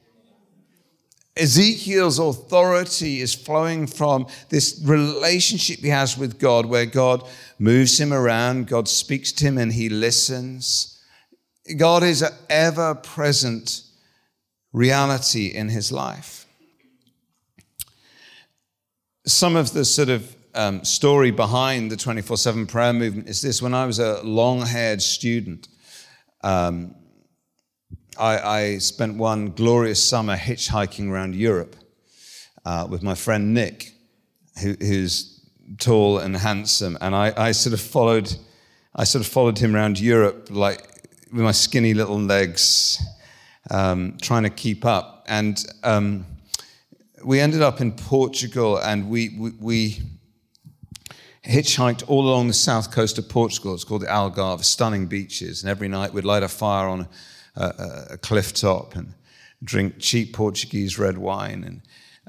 [1.37, 7.27] Ezekiel's authority is flowing from this relationship he has with God, where God
[7.59, 11.01] moves him around, God speaks to him, and he listens.
[11.77, 13.83] God is an ever present
[14.73, 16.47] reality in his life.
[19.25, 23.63] Some of the sort of um, story behind the 24 7 prayer movement is this
[23.63, 25.69] when I was a long haired student,
[26.43, 26.95] um,
[28.19, 31.77] I, I, spent one glorious summer hitchhiking around Europe
[32.65, 33.93] uh, with my friend Nick,
[34.63, 35.41] who, who's
[35.79, 38.35] tall and handsome, and I, I sort of followed.
[38.95, 40.91] I sort of followed him around Europe like
[41.33, 43.01] with my skinny little legs,
[43.71, 45.25] um, trying to keep up.
[45.29, 46.27] And um,
[47.25, 49.99] we ended up in Portugal and we, we, we,
[51.45, 53.75] hitchhiked all along the south coast of Portugal.
[53.75, 55.63] It's called the Algarve, stunning beaches.
[55.63, 57.09] And every night we'd light a fire on
[57.57, 59.15] a, a, a cliff top and
[59.63, 61.83] drink cheap Portuguese red wine and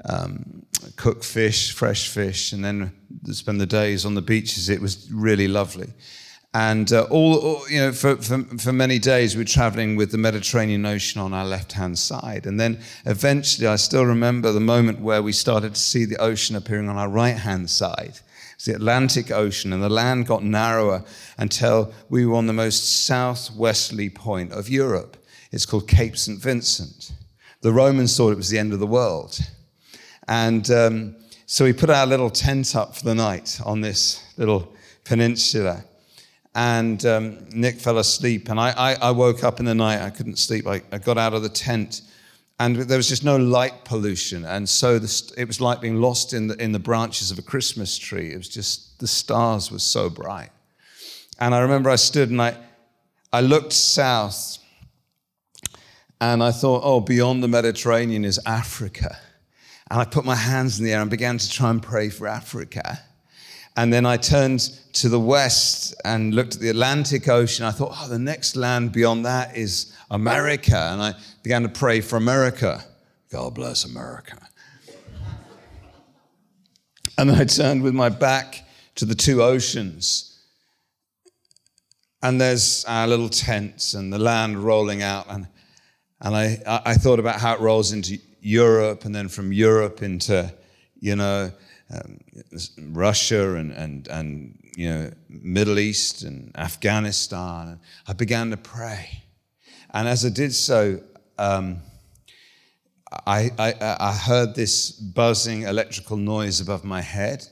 [0.04, 2.92] um, cook fish, fresh fish, and then
[3.30, 4.68] spend the days on the beaches.
[4.68, 5.92] It was really lovely.
[6.54, 10.10] And uh, all, all, you know, for, for, for many days, we were traveling with
[10.10, 12.46] the Mediterranean Ocean on our left hand side.
[12.46, 16.54] And then eventually, I still remember the moment where we started to see the ocean
[16.54, 18.18] appearing on our right hand side.
[18.64, 21.04] The Atlantic Ocean, and the land got narrower
[21.36, 25.16] until we were on the most southwesterly point of Europe.
[25.50, 26.40] It's called Cape St.
[26.40, 27.12] Vincent.
[27.60, 29.38] The Romans thought it was the end of the world.
[30.28, 34.72] And um, so we put our little tent up for the night on this little
[35.04, 35.84] peninsula.
[36.54, 40.02] And um, Nick fell asleep, and I, I, I, woke up in the night.
[40.02, 40.66] I couldn't sleep.
[40.66, 42.02] I, I got out of the tent
[42.58, 44.44] and there was just no light pollution.
[44.44, 47.42] And so the, it was like being lost in the, in the branches of a
[47.42, 48.32] Christmas tree.
[48.32, 50.50] It was just, the stars were so bright.
[51.40, 52.56] And I remember I stood and I,
[53.32, 54.58] I looked south
[56.20, 59.18] and I thought, oh, beyond the Mediterranean is Africa.
[59.90, 62.28] And I put my hands in the air and began to try and pray for
[62.28, 63.00] Africa.
[63.76, 67.64] And then I turned to the west and looked at the Atlantic Ocean.
[67.64, 70.88] I thought, oh, the next land beyond that is America.
[70.92, 72.84] And I began to pray for America.
[73.30, 74.36] God bless America.
[77.16, 78.64] and I turned with my back
[78.96, 80.28] to the two oceans.
[82.22, 85.26] And there's our little tents and the land rolling out.
[85.28, 85.48] And,
[86.20, 90.52] and I, I thought about how it rolls into Europe and then from Europe into,
[91.00, 91.50] you know,
[91.92, 92.18] um,
[92.92, 97.80] Russia and, and, and, you know, Middle East and Afghanistan.
[98.06, 99.24] I began to pray.
[99.92, 101.00] And as I did so,
[101.38, 101.80] um,
[103.26, 107.46] I, I, I, heard this buzzing electrical noise above my head,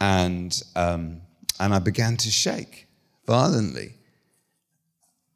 [0.00, 1.22] and, um,
[1.58, 2.86] and I began to shake
[3.26, 3.94] violently,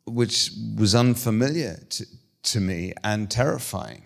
[0.05, 2.07] which was unfamiliar to,
[2.43, 4.03] to me and terrifying.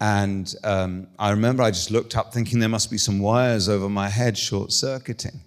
[0.00, 3.88] And um, I remember I just looked up thinking there must be some wires over
[3.88, 5.40] my head short circuiting.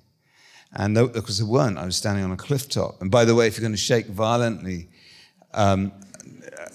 [0.73, 3.01] And because there weren't, I was standing on a cliff top.
[3.01, 4.87] And by the way, if you're going to shake violently,
[5.53, 5.91] um,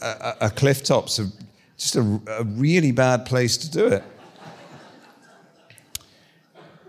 [0.02, 1.26] a, a, cliff top's a,
[1.76, 4.02] just a, a really bad place to do it.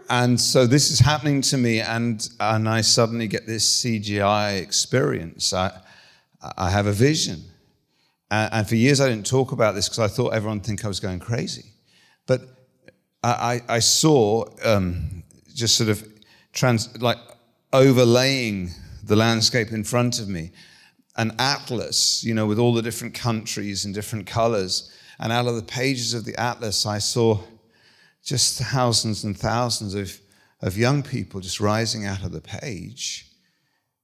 [0.09, 5.53] and so this is happening to me, and, and I suddenly get this CGI experience.
[5.53, 5.79] I,
[6.57, 7.43] I have a vision.
[8.31, 10.83] And, and for years I didn't talk about this because I thought everyone would think
[10.83, 11.65] I was going crazy.
[12.25, 12.41] But
[13.23, 16.07] I, I saw um, just sort of
[16.55, 17.19] trans, like
[17.71, 18.71] overlaying
[19.03, 20.51] the landscape in front of me
[21.17, 24.91] an atlas, you know, with all the different countries and different colors.
[25.19, 27.39] And out of the pages of the atlas, I saw
[28.23, 30.19] just thousands and thousands of,
[30.61, 33.31] of young people just rising out of the page,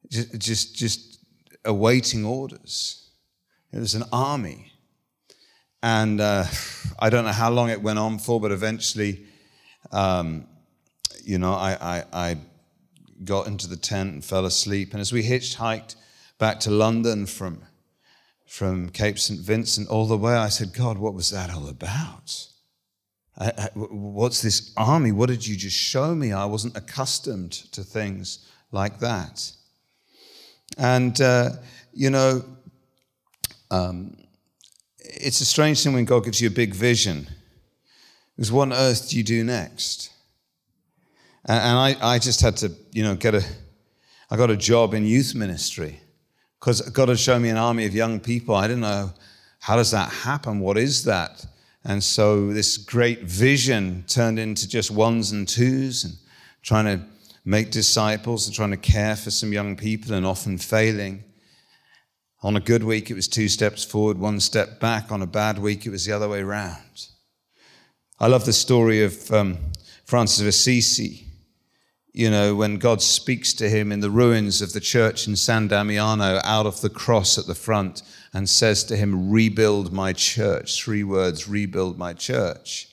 [0.10, 1.20] just, just, just
[1.66, 3.10] awaiting orders.
[3.74, 4.72] It was an army.
[5.84, 6.46] And uh,
[7.00, 9.26] I don't know how long it went on for, but eventually,
[9.92, 10.48] um,
[11.24, 12.38] you know, I, I, I
[13.24, 14.94] got into the tent and fell asleep.
[14.94, 15.96] And as we hitchhiked
[16.38, 17.62] back to London from,
[18.46, 19.40] from Cape St.
[19.40, 22.48] Vincent all the way, I said, God, what was that all about?
[23.38, 25.12] I, I, what's this army?
[25.12, 26.32] What did you just show me?
[26.32, 29.52] I wasn't accustomed to things like that.
[30.78, 31.52] And, uh,
[31.94, 32.44] you know,
[33.70, 34.18] um,
[35.00, 37.28] it's a strange thing when God gives you a big vision.
[38.36, 40.11] Because what on earth do you do next?
[41.46, 43.44] And, I, I just had to, you know, get a,
[44.30, 46.00] I got a job in youth ministry
[46.60, 48.56] because God had shown me an army of young people.
[48.56, 49.12] I didn't know
[49.60, 50.60] how does that happen?
[50.60, 51.46] What is that?
[51.84, 56.14] And so this great vision turned into just ones and twos and
[56.62, 57.04] trying to
[57.44, 61.24] make disciples and trying to care for some young people and often failing.
[62.44, 65.12] On a good week, it was two steps forward, one step back.
[65.12, 67.08] On a bad week, it was the other way around.
[68.20, 69.58] I love the story of um,
[70.06, 71.31] Francis of Assisi
[72.14, 75.68] you know, when God speaks to him in the ruins of the church in San
[75.68, 80.84] Damiano out of the cross at the front and says to him, Rebuild my church.
[80.84, 82.90] Three words, rebuild my church.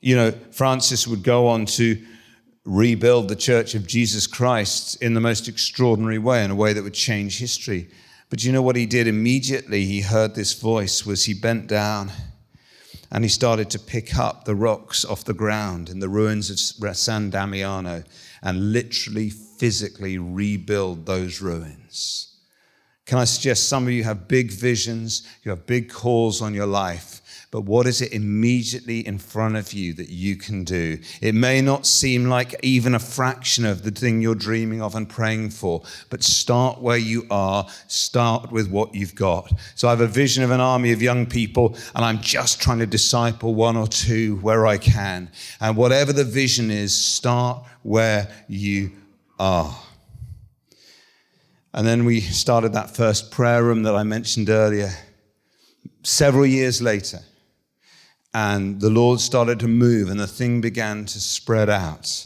[0.00, 2.00] You know, Francis would go on to
[2.64, 6.84] rebuild the church of Jesus Christ in the most extraordinary way, in a way that
[6.84, 7.88] would change history.
[8.30, 9.86] But you know what he did immediately?
[9.86, 12.12] He heard this voice was he bent down
[13.10, 16.96] and he started to pick up the rocks off the ground in the ruins of
[16.96, 18.04] San Damiano
[18.42, 22.36] and literally, physically rebuild those ruins.
[23.06, 26.66] Can I suggest some of you have big visions, you have big calls on your
[26.66, 27.17] life,
[27.50, 30.98] but what is it immediately in front of you that you can do?
[31.22, 35.08] It may not seem like even a fraction of the thing you're dreaming of and
[35.08, 39.50] praying for, but start where you are, start with what you've got.
[39.76, 42.80] So I have a vision of an army of young people, and I'm just trying
[42.80, 45.30] to disciple one or two where I can.
[45.58, 48.92] And whatever the vision is, start where you
[49.38, 49.74] are.
[51.72, 54.90] And then we started that first prayer room that I mentioned earlier.
[56.02, 57.20] Several years later,
[58.38, 62.24] and the Lord started to move, and the thing began to spread out.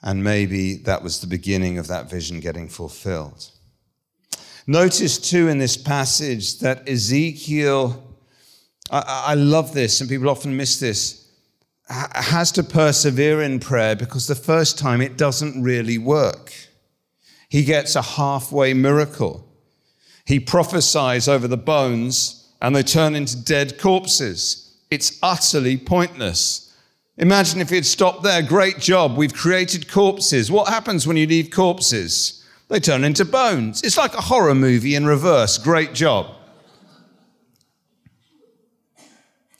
[0.00, 3.50] And maybe that was the beginning of that vision getting fulfilled.
[4.66, 8.16] Notice too in this passage that Ezekiel,
[8.90, 11.28] I, I love this, and people often miss this,
[11.86, 16.54] has to persevere in prayer because the first time it doesn't really work.
[17.50, 19.46] He gets a halfway miracle.
[20.24, 24.63] He prophesies over the bones and they turn into dead corpses.
[24.90, 26.74] It's utterly pointless.
[27.16, 28.42] Imagine if he'd stopped there.
[28.42, 29.16] Great job.
[29.16, 30.50] We've created corpses.
[30.50, 32.44] What happens when you leave corpses?
[32.68, 33.82] They turn into bones.
[33.82, 35.58] It's like a horror movie in reverse.
[35.58, 36.34] Great job.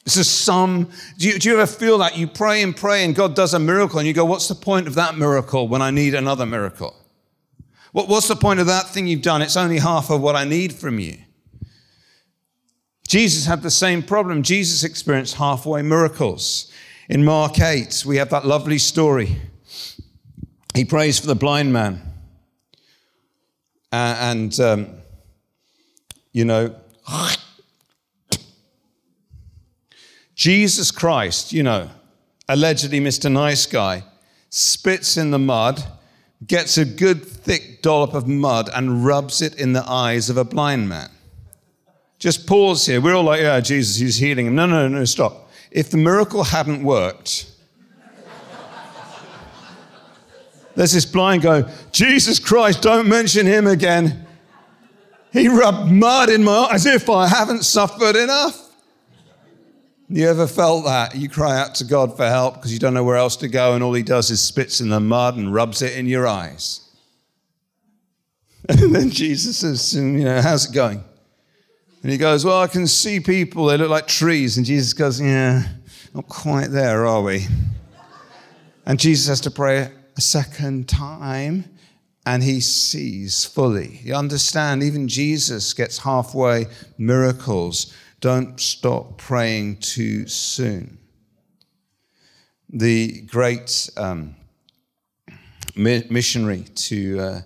[0.05, 0.91] It's a sum.
[1.17, 2.17] Do you, do you ever feel that?
[2.17, 4.87] You pray and pray and God does a miracle and you go, What's the point
[4.87, 6.95] of that miracle when I need another miracle?
[7.93, 9.41] What, what's the point of that thing you've done?
[9.41, 11.19] It's only half of what I need from you.
[13.07, 14.43] Jesus had the same problem.
[14.43, 16.73] Jesus experienced halfway miracles.
[17.09, 19.37] In Mark 8, we have that lovely story.
[20.75, 22.01] He prays for the blind man.
[23.93, 24.89] Uh, and, um,
[26.33, 26.75] you know,
[30.35, 31.91] Jesus Christ, you know,
[32.49, 33.31] allegedly Mr.
[33.31, 34.03] Nice Guy,
[34.51, 35.85] spits in the mud,
[36.47, 40.45] gets a good thick dollop of mud, and rubs it in the eyes of a
[40.45, 41.11] blind man.
[42.19, 43.01] Just pause here.
[43.01, 44.55] We're all like, yeah, Jesus, he's healing him.
[44.55, 45.51] No, no, no, stop.
[45.71, 47.51] If the miracle hadn't worked,
[50.75, 54.27] there's this blind guy, Jesus Christ, don't mention him again.
[55.33, 58.61] He rubbed mud in my eyes as if I haven't suffered enough.
[60.09, 61.17] You ever felt that?
[61.17, 63.75] You cry out to God for help because you don't know where else to go,
[63.75, 66.81] and all he does is spits in the mud and rubs it in your eyes.
[68.67, 71.05] And then Jesus says, You know, how's it going?
[72.05, 74.59] And he goes, Well, I can see people, they look like trees.
[74.59, 75.63] And Jesus goes, Yeah,
[76.13, 77.47] not quite there, are we?
[78.85, 81.65] And Jesus has to pray a second time
[82.27, 84.01] and he sees fully.
[84.05, 86.67] You understand, even Jesus gets halfway
[86.99, 90.99] miracles don't stop praying too soon.
[92.69, 94.37] The great um,
[95.75, 97.41] missionary to uh,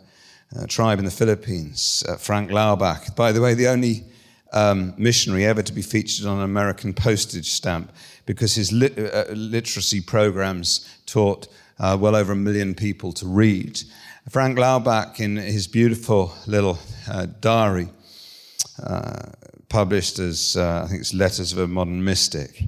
[0.57, 4.05] a tribe in the Philippines, uh, Frank Laubach, by the way, the only
[4.53, 7.93] um, missionary ever to be featured on an American postage stamp
[8.27, 13.81] because his lit- uh, literacy programs taught uh, well over a million people to read.
[14.29, 16.79] Frank Laubach, in his beautiful little
[17.11, 17.89] uh, diary,
[18.83, 19.31] uh,
[19.69, 22.65] published as, uh, I think it's Letters of a Modern Mystic.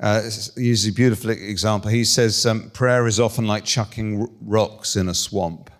[0.00, 0.22] Uh,
[0.56, 1.90] uses a beautiful example.
[1.90, 5.70] He says, um, Prayer is often like chucking rocks in a swamp.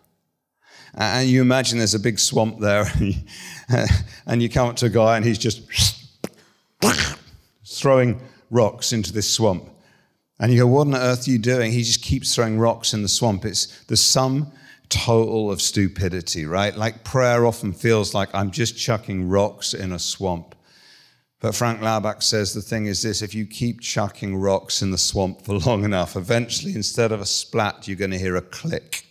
[0.95, 2.91] And you imagine there's a big swamp there,
[4.26, 5.62] and you come up to a guy and he's just
[7.66, 9.68] throwing rocks into this swamp.
[10.40, 11.72] And you go, What on earth are you doing?
[11.72, 13.44] He just keeps throwing rocks in the swamp.
[13.44, 14.52] It's the sum
[14.88, 16.74] total of stupidity, right?
[16.74, 20.54] Like prayer often feels like I'm just chucking rocks in a swamp.
[21.40, 24.98] But Frank Laubach says the thing is this if you keep chucking rocks in the
[24.98, 29.04] swamp for long enough, eventually, instead of a splat, you're going to hear a click.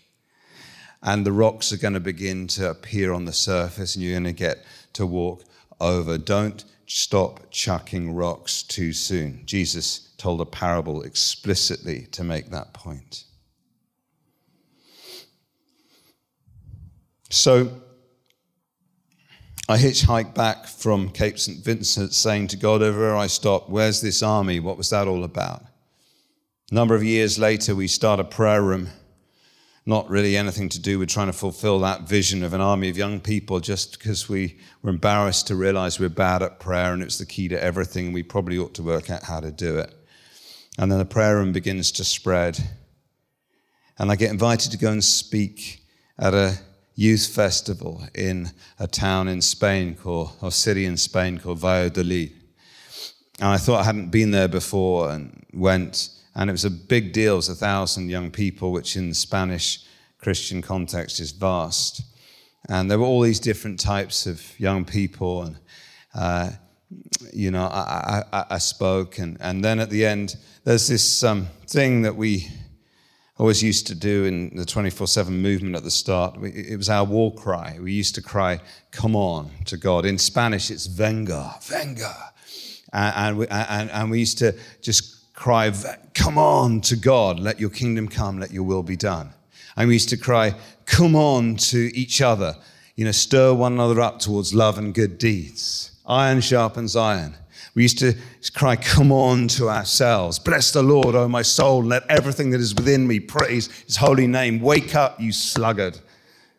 [1.04, 4.24] And the rocks are going to begin to appear on the surface, and you're going
[4.24, 5.44] to get to walk
[5.80, 6.18] over.
[6.18, 9.44] Don't stop chucking rocks too soon.
[9.46, 13.26] Jesus told a parable explicitly to make that point.
[17.30, 17.70] So
[19.70, 21.64] I hitchhiked back from Cape St.
[21.64, 24.62] Vincent saying to God, everywhere I stopped, where's this army?
[24.62, 25.64] What was that all about?
[26.72, 28.90] A number of years later, we start a prayer room,
[29.88, 32.98] not really anything to do with trying to fulfill that vision of an army of
[32.98, 37.18] young people, just because we were embarrassed to realize we're bad at prayer and it's
[37.18, 38.12] the key to everything.
[38.12, 39.96] We probably ought to work out how to do it.
[40.78, 42.60] And then the prayer room begins to spread.
[43.98, 45.86] And I get invited to go and speak
[46.20, 46.60] at a
[46.96, 52.34] youth festival in a town in Spain called, or city in Spain called Valladolid.
[53.40, 57.14] And I thought I hadn't been there before and went, and it was a big
[57.14, 57.34] deal.
[57.34, 59.84] It was a thousand young people, which in the Spanish
[60.20, 62.04] Christian context is vast.
[62.70, 65.58] And there were all these different types of young people, and
[66.14, 66.52] uh,
[67.34, 71.48] you know, I, I, I, spoke, and, and then at the end, there's this um,
[71.66, 72.48] thing that we
[73.40, 76.38] always used to do in the 24 7 movement at the start.
[76.44, 77.80] It was our war cry.
[77.82, 78.60] We used to cry,
[78.92, 80.06] Come on, to God.
[80.06, 82.16] In Spanish, it's venga, venga.
[82.94, 85.72] And, we, and, and we used to just cry,
[86.14, 89.34] Come on to God, let your kingdom come, let your will be done.
[89.78, 92.58] And we used to cry, Come on to each other,
[92.96, 95.92] you know, stir one another up towards love and good deeds.
[96.06, 97.36] Iron sharpens iron.
[97.76, 98.16] We used to
[98.56, 100.40] cry, Come on to ourselves.
[100.40, 103.96] Bless the Lord, O my soul, and let everything that is within me praise his
[103.96, 104.60] holy name.
[104.60, 106.00] Wake up, you sluggard.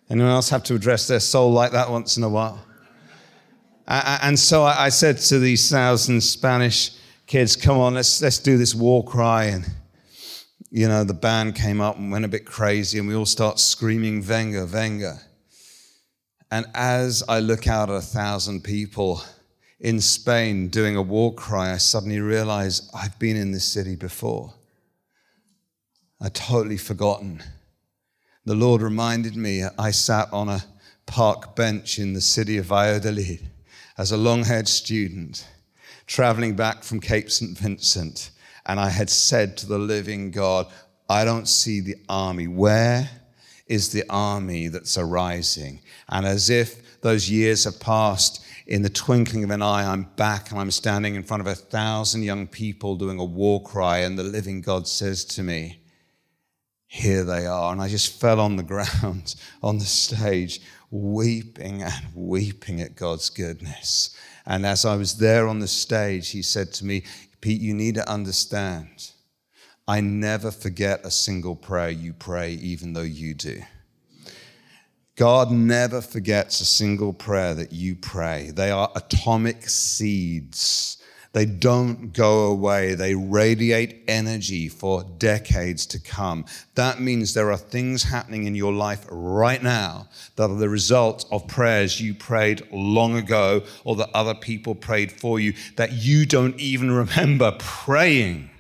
[0.08, 2.64] Anyone else have to address their soul like that once in a while?
[3.88, 6.92] And so I said to these thousand Spanish
[7.28, 9.44] kids, Come on, let's, let's do this war cry.
[9.44, 9.70] And,
[10.70, 13.60] you know, the band came up and went a bit crazy, and we all start
[13.60, 15.20] screaming, Venga, Venga.
[16.50, 19.22] And as I look out at a thousand people
[19.78, 24.54] in Spain doing a war cry, I suddenly realize I've been in this city before.
[26.20, 27.42] I'd totally forgotten.
[28.46, 30.64] The Lord reminded me I sat on a
[31.04, 33.50] park bench in the city of Valladolid
[33.98, 35.46] as a long haired student
[36.08, 37.56] traveling back from Cape St.
[37.56, 38.30] Vincent,
[38.66, 40.66] and I had said to the living God,
[41.08, 42.48] I don't see the army.
[42.48, 43.08] Where
[43.66, 45.80] is the army that's arising?
[46.08, 50.50] And as if those years have passed, in the twinkling of an eye, I'm back
[50.50, 54.18] and I'm standing in front of a thousand young people doing a war cry, and
[54.18, 55.80] the living God says to me,
[56.86, 57.72] Here they are.
[57.72, 58.62] And I just fell on the
[59.02, 64.14] ground on the stage, weeping and weeping at God's goodness.
[64.48, 67.04] And as I was there on the stage, he said to me,
[67.42, 69.12] Pete, you need to understand,
[69.86, 73.60] I never forget a single prayer you pray, even though you do.
[75.16, 78.50] God never forgets a single prayer that you pray.
[78.50, 80.96] They are atomic seeds.
[81.32, 82.94] They don't go away.
[82.94, 86.46] They radiate energy for decades to come.
[86.74, 91.26] That means there are things happening in your life right now that are the result
[91.30, 96.24] of prayers you prayed long ago or that other people prayed for you that you
[96.24, 98.50] don't even remember praying.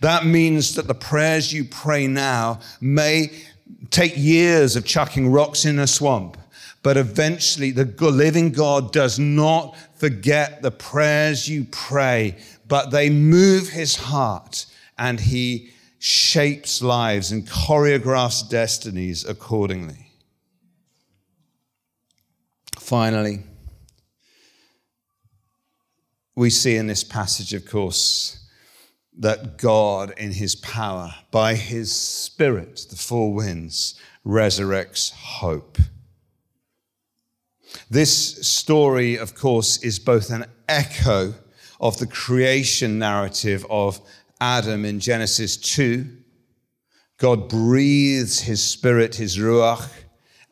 [0.00, 3.30] That means that the prayers you pray now may
[3.90, 6.36] take years of chucking rocks in a swamp.
[6.82, 13.70] But eventually, the living God does not forget the prayers you pray, but they move
[13.70, 14.66] his heart
[14.96, 20.12] and he shapes lives and choreographs destinies accordingly.
[22.78, 23.42] Finally,
[26.36, 28.46] we see in this passage, of course,
[29.18, 35.78] that God, in his power, by his spirit, the four winds, resurrects hope.
[37.90, 41.34] This story, of course, is both an echo
[41.80, 44.00] of the creation narrative of
[44.40, 46.06] Adam in Genesis 2.
[47.18, 49.88] God breathes his spirit, his ruach,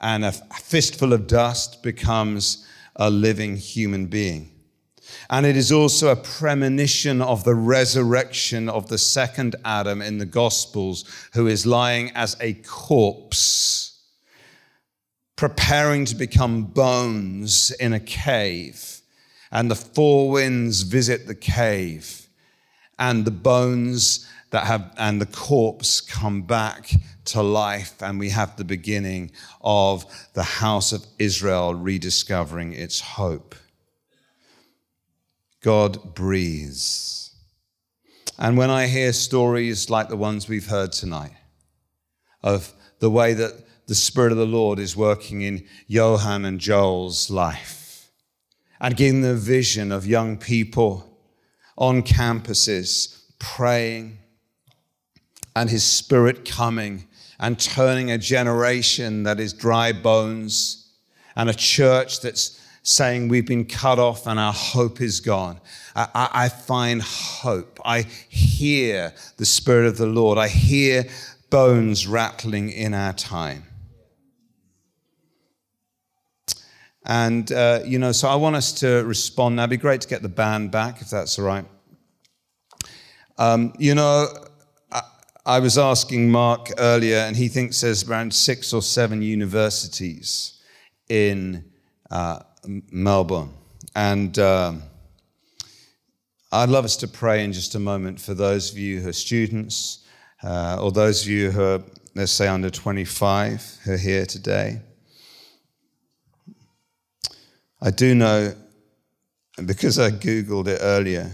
[0.01, 4.51] and a fistful of dust becomes a living human being.
[5.31, 10.27] And it is also a premonition of the resurrection of the second Adam in the
[10.27, 11.05] Gospels,
[11.35, 13.95] who is lying as a corpse,
[15.37, 19.01] preparing to become bones in a cave.
[19.53, 22.28] And the four winds visit the cave,
[22.99, 26.91] and the bones that have, and the corpse come back
[27.26, 29.30] to life, and we have the beginning
[29.61, 33.55] of the house of Israel rediscovering its hope.
[35.62, 37.34] God breathes.
[38.39, 41.32] And when I hear stories like the ones we've heard tonight
[42.43, 47.30] of the way that the Spirit of the Lord is working in Johan and Joel's
[47.30, 48.11] life
[48.80, 51.18] and giving the vision of young people
[51.78, 54.18] on campuses praying
[55.55, 57.07] and His Spirit coming
[57.39, 60.93] and turning a generation that is dry bones
[61.37, 65.61] and a church that's saying we've been cut off and our hope is gone.
[65.95, 67.80] I, I, I, find hope.
[67.84, 70.39] I hear the Spirit of the Lord.
[70.39, 71.05] I hear
[71.51, 73.66] bones rattling in our time.
[77.07, 79.62] And, uh, you know, so I want us to respond now.
[79.62, 81.64] It'd be great to get the band back, if that's all right.
[83.38, 84.26] Um, you know,
[84.90, 85.02] I,
[85.46, 90.61] I was asking Mark earlier, and he thinks there's around six or seven universities
[91.09, 91.64] in
[92.11, 93.50] uh, Melbourne.
[93.94, 94.82] And um,
[96.50, 99.12] I'd love us to pray in just a moment for those of you who are
[99.12, 100.04] students
[100.42, 101.82] uh, or those of you who are,
[102.16, 104.80] let's say, under 25 who are here today.
[107.87, 108.53] I do know,
[109.64, 111.30] because I Googled it earlier,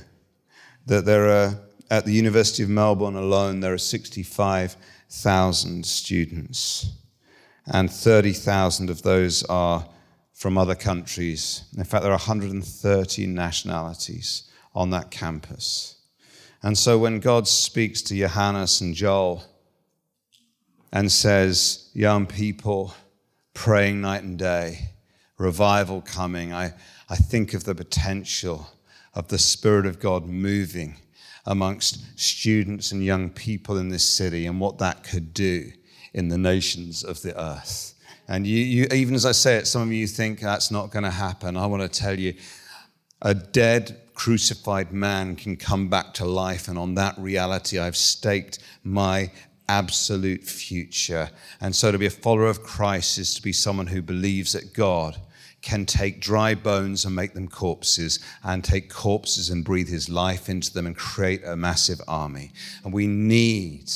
[0.84, 1.59] that there are,
[1.90, 6.90] at the University of Melbourne alone, there are 65,000 students,
[7.64, 9.88] and 30,000 of those are
[10.34, 11.64] from other countries.
[11.74, 14.42] In fact, there are 130 nationalities
[14.74, 16.03] on that campus.
[16.62, 19.42] And so when God speaks to Johannes and Joel
[20.92, 22.92] and says, Young people
[23.55, 24.91] praying night and day,
[25.43, 26.72] revival coming, I,
[27.09, 28.68] I think of the potential
[29.14, 30.97] of the Spirit of God moving
[31.45, 35.72] amongst students and young people in this city and what that could do
[36.14, 37.95] in the nations of the earth.
[38.28, 41.03] And you, you, even as I say it, some of you think that's not going
[41.03, 41.57] to happen.
[41.57, 42.34] I want to tell you
[43.20, 46.68] a dead, crucified man can come back to life.
[46.68, 49.30] And on that reality, I've staked my
[49.68, 51.30] absolute future.
[51.61, 54.72] And so to be a follower of Christ is to be someone who believes that
[54.72, 55.18] God
[55.62, 60.48] can take dry bones and make them corpses, and take corpses and breathe his life
[60.48, 62.52] into them and create a massive army.
[62.84, 63.90] And we need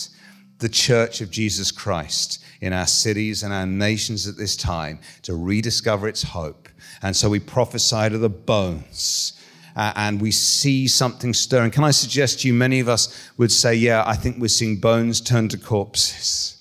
[0.58, 5.34] the church of Jesus Christ in our cities and our nations at this time to
[5.34, 6.68] rediscover its hope.
[7.02, 9.32] And so we prophesy to the bones.
[9.74, 11.70] Uh, and we see something stirring.
[11.70, 14.80] Can I suggest to you, many of us would say, Yeah, I think we're seeing
[14.80, 16.55] bones turn to corpses.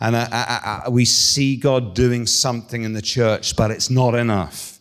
[0.00, 4.14] And uh, uh, uh we see God doing something in the church, but it's not
[4.14, 4.79] enough.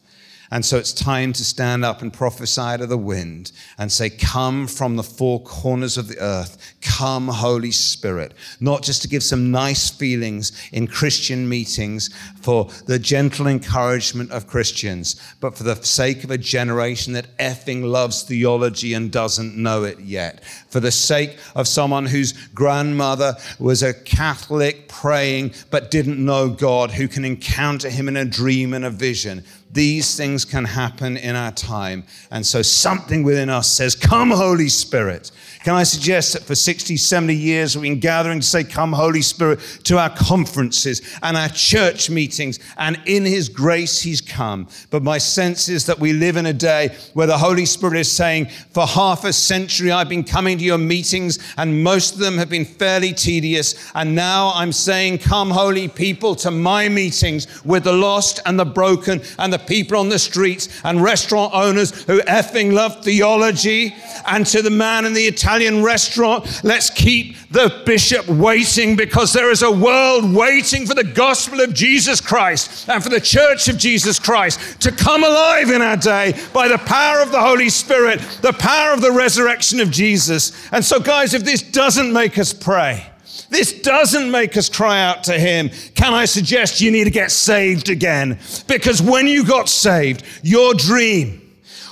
[0.51, 4.65] And so it's time to stand up and prophesy to the wind and say, Come
[4.65, 6.75] from the four corners of the earth.
[6.81, 8.33] Come, Holy Spirit.
[8.59, 12.09] Not just to give some nice feelings in Christian meetings
[12.41, 17.83] for the gentle encouragement of Christians, but for the sake of a generation that effing
[17.83, 20.43] loves theology and doesn't know it yet.
[20.69, 26.89] For the sake of someone whose grandmother was a Catholic praying but didn't know God,
[26.89, 31.35] who can encounter him in a dream and a vision these things can happen in
[31.35, 32.03] our time.
[32.31, 35.31] And so something within us says, Come, Holy Spirit.
[35.61, 39.21] Can I suggest that for 60, 70 years we've been gathering to say, Come, Holy
[39.21, 44.69] Spirit, to our conferences and our church meetings, and in His grace He's come.
[44.89, 48.09] But my sense is that we live in a day where the Holy Spirit is
[48.09, 52.37] saying, For half a century I've been coming to your meetings, and most of them
[52.37, 53.91] have been fairly tedious.
[53.95, 58.63] And now I'm saying, Come, holy people, to my meetings with the lost and the
[58.63, 63.93] broken and the people on the streets and restaurant owners who effing love theology,
[64.25, 66.61] and to the man in the Italian Italian restaurant.
[66.63, 71.73] Let's keep the bishop waiting because there is a world waiting for the gospel of
[71.73, 76.39] Jesus Christ and for the church of Jesus Christ to come alive in our day
[76.53, 80.51] by the power of the Holy Spirit, the power of the resurrection of Jesus.
[80.71, 83.07] And so, guys, if this doesn't make us pray,
[83.49, 85.71] this doesn't make us cry out to Him.
[85.95, 88.37] Can I suggest you need to get saved again?
[88.67, 91.38] Because when you got saved, your dream,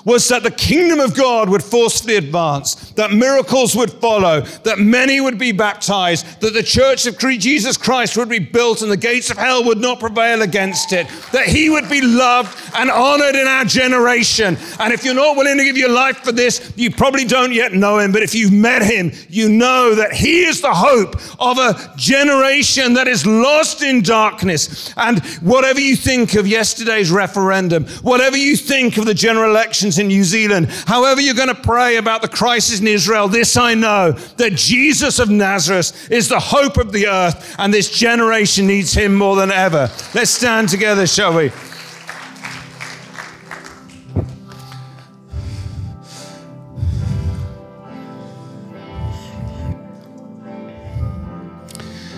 [0.08, 5.20] was that the kingdom of God would forcefully advance, that miracles would follow, that many
[5.20, 9.30] would be baptized, that the church of Jesus Christ would be built and the gates
[9.30, 13.48] of hell would not prevail against it, that he would be loved and honored in
[13.48, 14.58] our generation.
[14.80, 17.74] And if you're not willing to give your life for this, you probably don't yet
[17.74, 18.14] know him.
[18.14, 22.94] But if you've met him, you know that he is the hope of a generation
[22.94, 24.94] that is lost in darkness.
[24.96, 30.08] And whatever you think of yesterday's referendum, whatever you think of the general elections, in
[30.08, 34.12] New Zealand, however you're going to pray about the crisis in Israel, this I know
[34.12, 39.16] that Jesus of Nazareth is the hope of the earth, and this generation needs him
[39.16, 39.90] more than ever.
[40.14, 41.52] Let's stand together, shall we?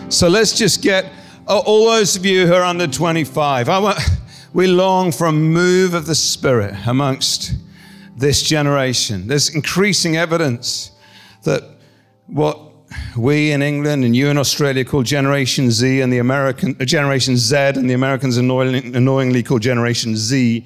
[0.10, 1.06] So let's just get
[1.48, 3.70] uh, all those of you who are under 25.
[3.70, 4.00] I want,
[4.54, 7.54] we long for a move of the Spirit amongst
[8.20, 9.28] this generation.
[9.28, 10.92] There's increasing evidence
[11.44, 11.64] that
[12.28, 12.60] what
[13.18, 17.38] we in England and you in Australia call Generation Z and the American uh, Generation
[17.38, 20.66] Z and the Americans annoyingly, annoyingly call Generation Z,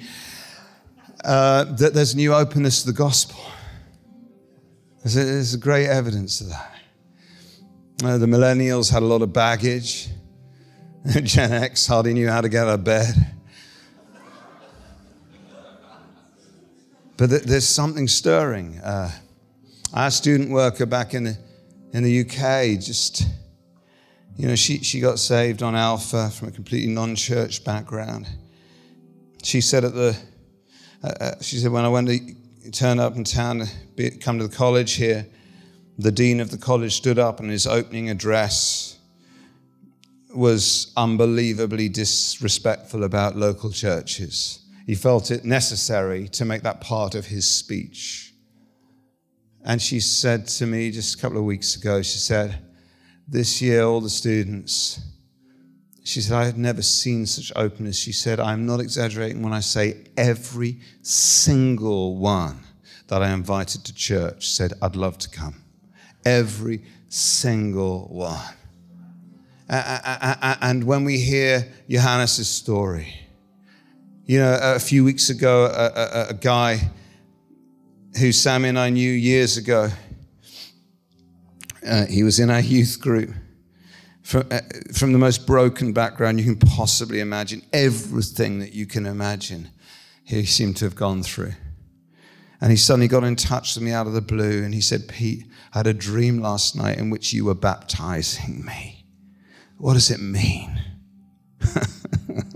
[1.23, 3.39] uh, that there's new openness to the gospel.
[5.03, 6.75] There's, there's great evidence of that.
[8.03, 10.09] Uh, the millennials had a lot of baggage.
[11.23, 13.13] Gen X hardly knew how to get out of bed.
[17.17, 18.79] But there's something stirring.
[18.79, 19.11] Uh,
[19.93, 21.37] our student worker back in the,
[21.93, 23.27] in the UK just,
[24.35, 28.27] you know, she, she got saved on Alpha from a completely non church background.
[29.43, 30.17] She said at the,
[31.03, 34.39] uh, uh, she said, when I went to turn up in town to be, come
[34.39, 35.27] to the college here,
[35.99, 38.97] the dean of the college stood up and his opening address
[40.33, 47.27] was unbelievably disrespectful about local churches he felt it necessary to make that part of
[47.27, 48.33] his speech.
[49.63, 52.59] And she said to me just a couple of weeks ago, she said,
[53.27, 54.99] This year, all the students,
[56.03, 57.97] she said, I had never seen such openness.
[57.97, 62.59] She said, I'm not exaggerating when I say every single one
[63.07, 65.63] that I invited to church said, I'd love to come.
[66.25, 68.53] Every single one.
[69.69, 73.22] And when we hear Johannes' story,
[74.25, 76.77] you know, a few weeks ago, a, a, a guy
[78.19, 79.89] who Samie and I knew years ago.
[81.85, 83.29] Uh, he was in our youth group
[84.21, 84.61] from, uh,
[84.93, 89.69] from the most broken background you can possibly imagine, everything that you can imagine,
[90.23, 91.53] he seemed to have gone through.
[92.61, 95.09] And he suddenly got in touch with me out of the blue and he said,
[95.09, 99.05] Pete, I had a dream last night in which you were baptizing me.
[99.77, 100.79] What does it mean?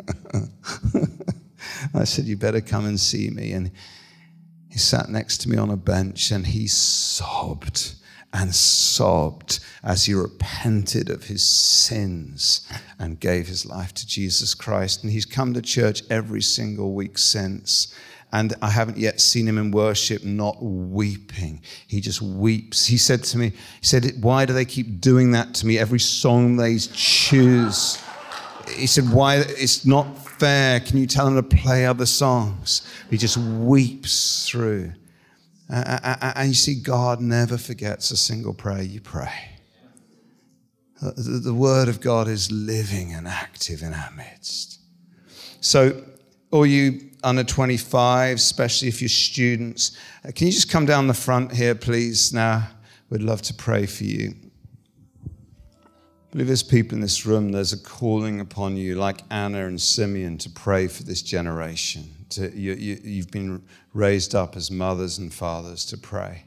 [1.98, 3.52] I said, You better come and see me.
[3.52, 3.72] And
[4.70, 7.96] he sat next to me on a bench and he sobbed
[8.34, 12.68] and sobbed as he repented of his sins
[13.00, 15.04] and gave his life to Jesus Christ.
[15.04, 17.94] And he's come to church every single week since.
[18.34, 21.62] And I haven't yet seen him in worship not weeping.
[21.88, 22.86] He just weeps.
[22.86, 25.80] He said to me, He said, Why do they keep doing that to me?
[25.80, 28.04] Every song they choose.
[28.76, 29.38] He said, Why?
[29.38, 32.88] It's not Can you tell him to play other songs?
[33.10, 34.94] He just weeps through.
[35.70, 39.58] And you see, God never forgets a single prayer you pray.
[41.02, 44.80] The word of God is living and active in our midst.
[45.62, 46.04] So,
[46.50, 51.14] all you under 25, especially if you're students, uh, can you just come down the
[51.14, 52.32] front here, please?
[52.34, 52.70] Now,
[53.10, 54.34] we'd love to pray for you.
[56.28, 59.80] I believe there's people in this room, there's a calling upon you, like Anna and
[59.80, 63.64] Simeon, to pray for this generation to, you, you, you've been
[63.94, 66.44] raised up as mothers and fathers to pray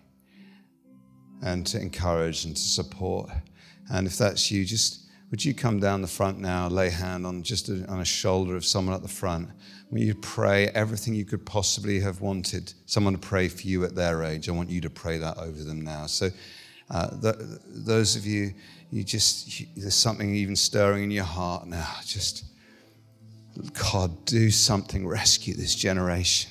[1.43, 3.31] and to encourage and to support.
[3.91, 7.43] And if that's you, just would you come down the front now, lay hand on
[7.43, 9.49] just a, on a shoulder of someone at the front?
[9.89, 13.95] When you pray everything you could possibly have wanted someone to pray for you at
[13.95, 16.07] their age, I want you to pray that over them now.
[16.07, 16.28] So,
[16.91, 17.09] uh,
[17.68, 18.53] those of you,
[18.91, 21.95] you just, there's something even stirring in your heart now.
[22.05, 22.45] Just
[23.93, 26.51] God, do something, rescue this generation,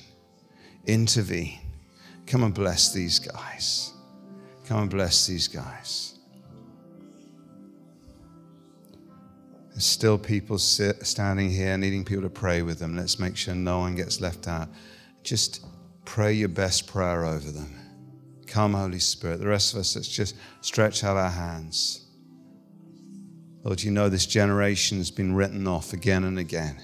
[0.86, 1.58] intervene.
[2.26, 3.92] Come and bless these guys.
[4.66, 6.18] Come and bless these guys.
[9.70, 12.96] There's still people sit, standing here needing people to pray with them.
[12.96, 14.68] Let's make sure no one gets left out.
[15.22, 15.64] Just
[16.04, 17.74] pray your best prayer over them.
[18.46, 19.40] Come, Holy Spirit.
[19.40, 22.09] The rest of us, let's just stretch out our hands.
[23.62, 26.80] Lord, you know this generation has been written off again and again.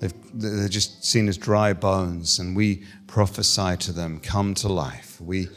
[0.00, 5.20] They've, they're just seen as dry bones, and we prophesy to them, come to life.
[5.20, 5.48] We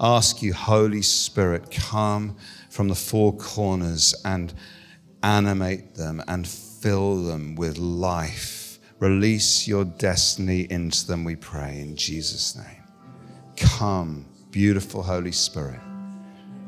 [0.00, 2.36] ask you, Holy Spirit, come
[2.70, 4.52] from the four corners and
[5.22, 8.78] animate them and fill them with life.
[8.98, 12.82] Release your destiny into them, we pray, in Jesus' name.
[13.56, 15.80] Come, beautiful Holy Spirit.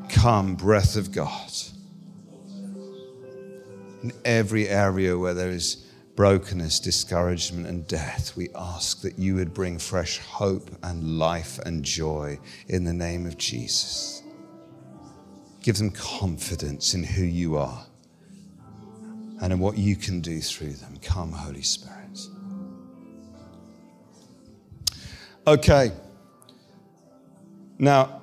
[0.09, 1.51] Come, breath of God.
[4.03, 5.87] In every area where there is
[6.17, 11.85] brokenness, discouragement, and death, we ask that you would bring fresh hope and life and
[11.85, 12.39] joy
[12.69, 14.23] in the name of Jesus.
[15.63, 17.85] Give them confidence in who you are
[19.43, 20.99] and in what you can do through them.
[21.03, 22.19] Come, Holy Spirit.
[25.47, 25.93] Okay.
[27.79, 28.23] Now,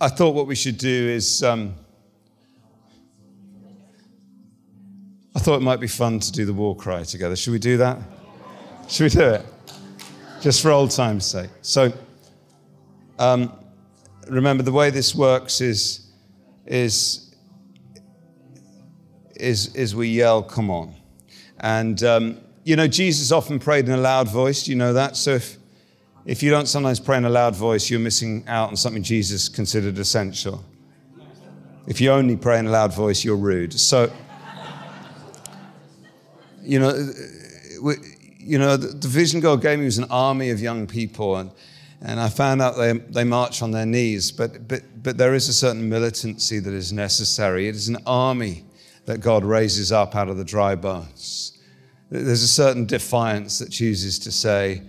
[0.00, 1.42] I thought what we should do is.
[1.42, 1.74] Um,
[5.38, 7.36] I thought it might be fun to do the war cry together.
[7.36, 7.96] Should we do that?
[8.88, 9.46] Should we do it?
[10.40, 11.50] Just for old time's sake.
[11.62, 11.92] So,
[13.20, 13.52] um,
[14.28, 16.10] remember the way this works is,
[16.66, 17.32] is,
[19.36, 20.92] is, is we yell, come on.
[21.60, 24.64] And, um, you know, Jesus often prayed in a loud voice.
[24.64, 25.16] Do you know that?
[25.16, 25.56] So if,
[26.26, 29.48] if you don't sometimes pray in a loud voice, you're missing out on something Jesus
[29.48, 30.64] considered essential.
[31.86, 33.78] If you only pray in a loud voice, you're rude.
[33.78, 34.10] So,
[36.68, 37.12] you know,
[37.82, 37.94] we,
[38.38, 41.50] you know, the, the, vision God gave me was an army of young people, and,
[42.02, 45.48] and I found out they, they march on their knees, but, but, but there is
[45.48, 47.68] a certain militancy that is necessary.
[47.68, 48.66] It is an army
[49.06, 51.58] that God raises up out of the dry bones.
[52.10, 54.82] There's a certain defiance that chooses to say,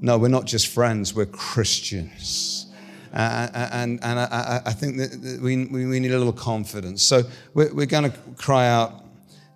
[0.00, 2.66] no, we're not just friends, we're Christians.
[3.12, 7.02] And, and I, I, think that we, we need a little confidence.
[7.02, 7.22] So
[7.54, 9.01] we're, we're going to cry out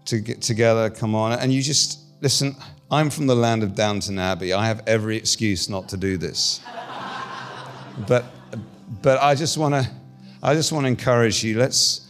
[0.07, 1.32] to get together, come on.
[1.32, 2.57] And you just, listen,
[2.90, 4.52] I'm from the land of Downton Abbey.
[4.52, 6.61] I have every excuse not to do this.
[8.09, 8.24] but,
[9.02, 9.90] but I just want to,
[10.42, 11.59] I just want to encourage you.
[11.59, 12.09] Let's,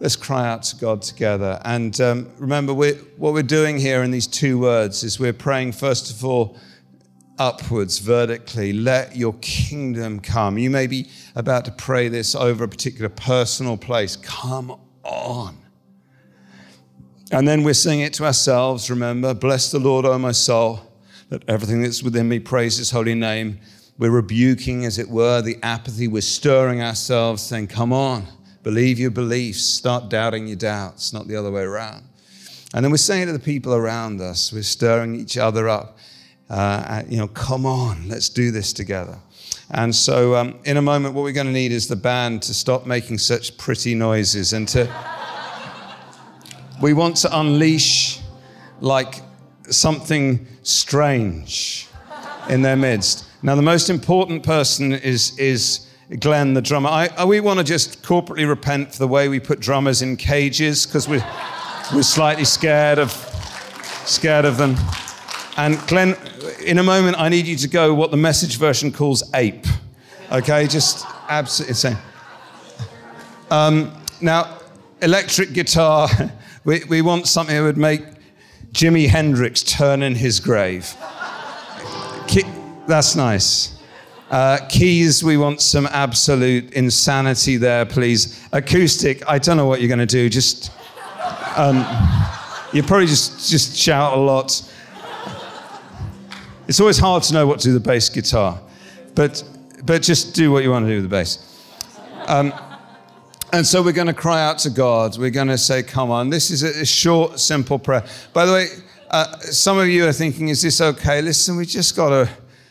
[0.00, 1.60] let's cry out to God together.
[1.64, 5.72] And um, remember, we're, what we're doing here in these two words is we're praying,
[5.72, 6.58] first of all,
[7.38, 8.74] upwards, vertically.
[8.74, 10.58] Let your kingdom come.
[10.58, 14.16] You may be about to pray this over a particular personal place.
[14.16, 15.63] Come on.
[17.34, 20.78] And then we're singing it to ourselves, remember, bless the Lord, O my soul.
[21.30, 23.58] That everything that's within me praise his holy name.
[23.98, 26.06] We're rebuking, as it were, the apathy.
[26.06, 28.28] We're stirring ourselves, saying, Come on,
[28.62, 32.04] believe your beliefs, start doubting your doubts, not the other way around.
[32.72, 35.98] And then we're saying to the people around us, we're stirring each other up,
[36.48, 39.18] uh, you know, come on, let's do this together.
[39.72, 42.54] And so, um, in a moment, what we're going to need is the band to
[42.54, 45.23] stop making such pretty noises and to.
[46.80, 48.20] We want to unleash
[48.80, 49.20] like
[49.70, 51.88] something strange
[52.48, 53.26] in their midst.
[53.42, 55.86] Now, the most important person is, is
[56.20, 56.88] Glenn, the drummer.
[56.88, 60.16] I, I, we want to just corporately repent for the way we put drummers in
[60.16, 61.24] cages because we're,
[61.94, 63.10] we're slightly scared of,
[64.06, 64.76] scared of them.
[65.56, 66.16] And Glenn,
[66.64, 69.66] in a moment, I need you to go what the message version calls ape.
[70.32, 71.98] Okay, just absolutely insane.
[73.50, 74.58] Um, now,
[75.00, 76.08] electric guitar,
[76.64, 78.02] we, we want something that would make
[78.72, 80.94] Jimi Hendrix turn in his grave.
[82.86, 83.78] That's nice.
[84.30, 88.46] Uh, keys, we want some absolute insanity there, please.
[88.52, 90.28] Acoustic, I don't know what you're going to do.
[90.28, 90.70] Just,
[91.56, 91.76] um,
[92.72, 94.70] you probably just just shout a lot.
[96.68, 98.60] It's always hard to know what to do with the bass guitar,
[99.14, 99.42] but,
[99.84, 101.38] but just do what you want to do with the bass.
[102.26, 102.52] Um,
[103.54, 105.16] and so we're going to cry out to God.
[105.16, 106.28] We're going to say, Come on.
[106.28, 108.04] This is a, short, simple prayer.
[108.32, 108.66] By the way,
[109.10, 111.22] uh, some of you are thinking, Is this okay?
[111.22, 112.28] Listen, we just got to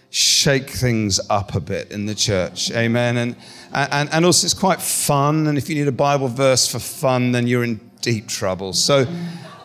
[0.10, 2.70] shake things up a bit in the church.
[2.72, 3.18] Amen.
[3.18, 3.36] And,
[3.72, 5.48] and, and also, it's quite fun.
[5.48, 8.74] And if you need a Bible verse for fun, then you're in deep trouble.
[8.74, 9.08] So,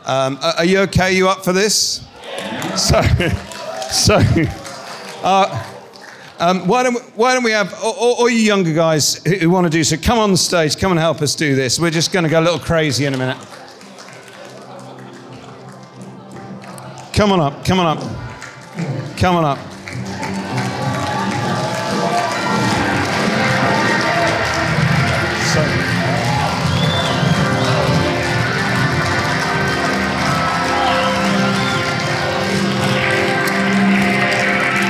[0.05, 1.03] um, are you okay?
[1.03, 2.07] Are you up for this?
[2.77, 3.03] So.
[3.91, 4.21] So,
[5.23, 5.78] uh,
[6.39, 9.51] um, why, don't we, why don't we have all, all, you younger guys who, who
[9.51, 9.97] want to do so?
[9.97, 11.81] Come on the stage, come and help us do this.
[11.81, 13.39] We're just going to go a little crazy in a minute.
[17.13, 19.59] Come on up, come on up, come on up.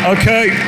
[0.09, 0.68] Okay.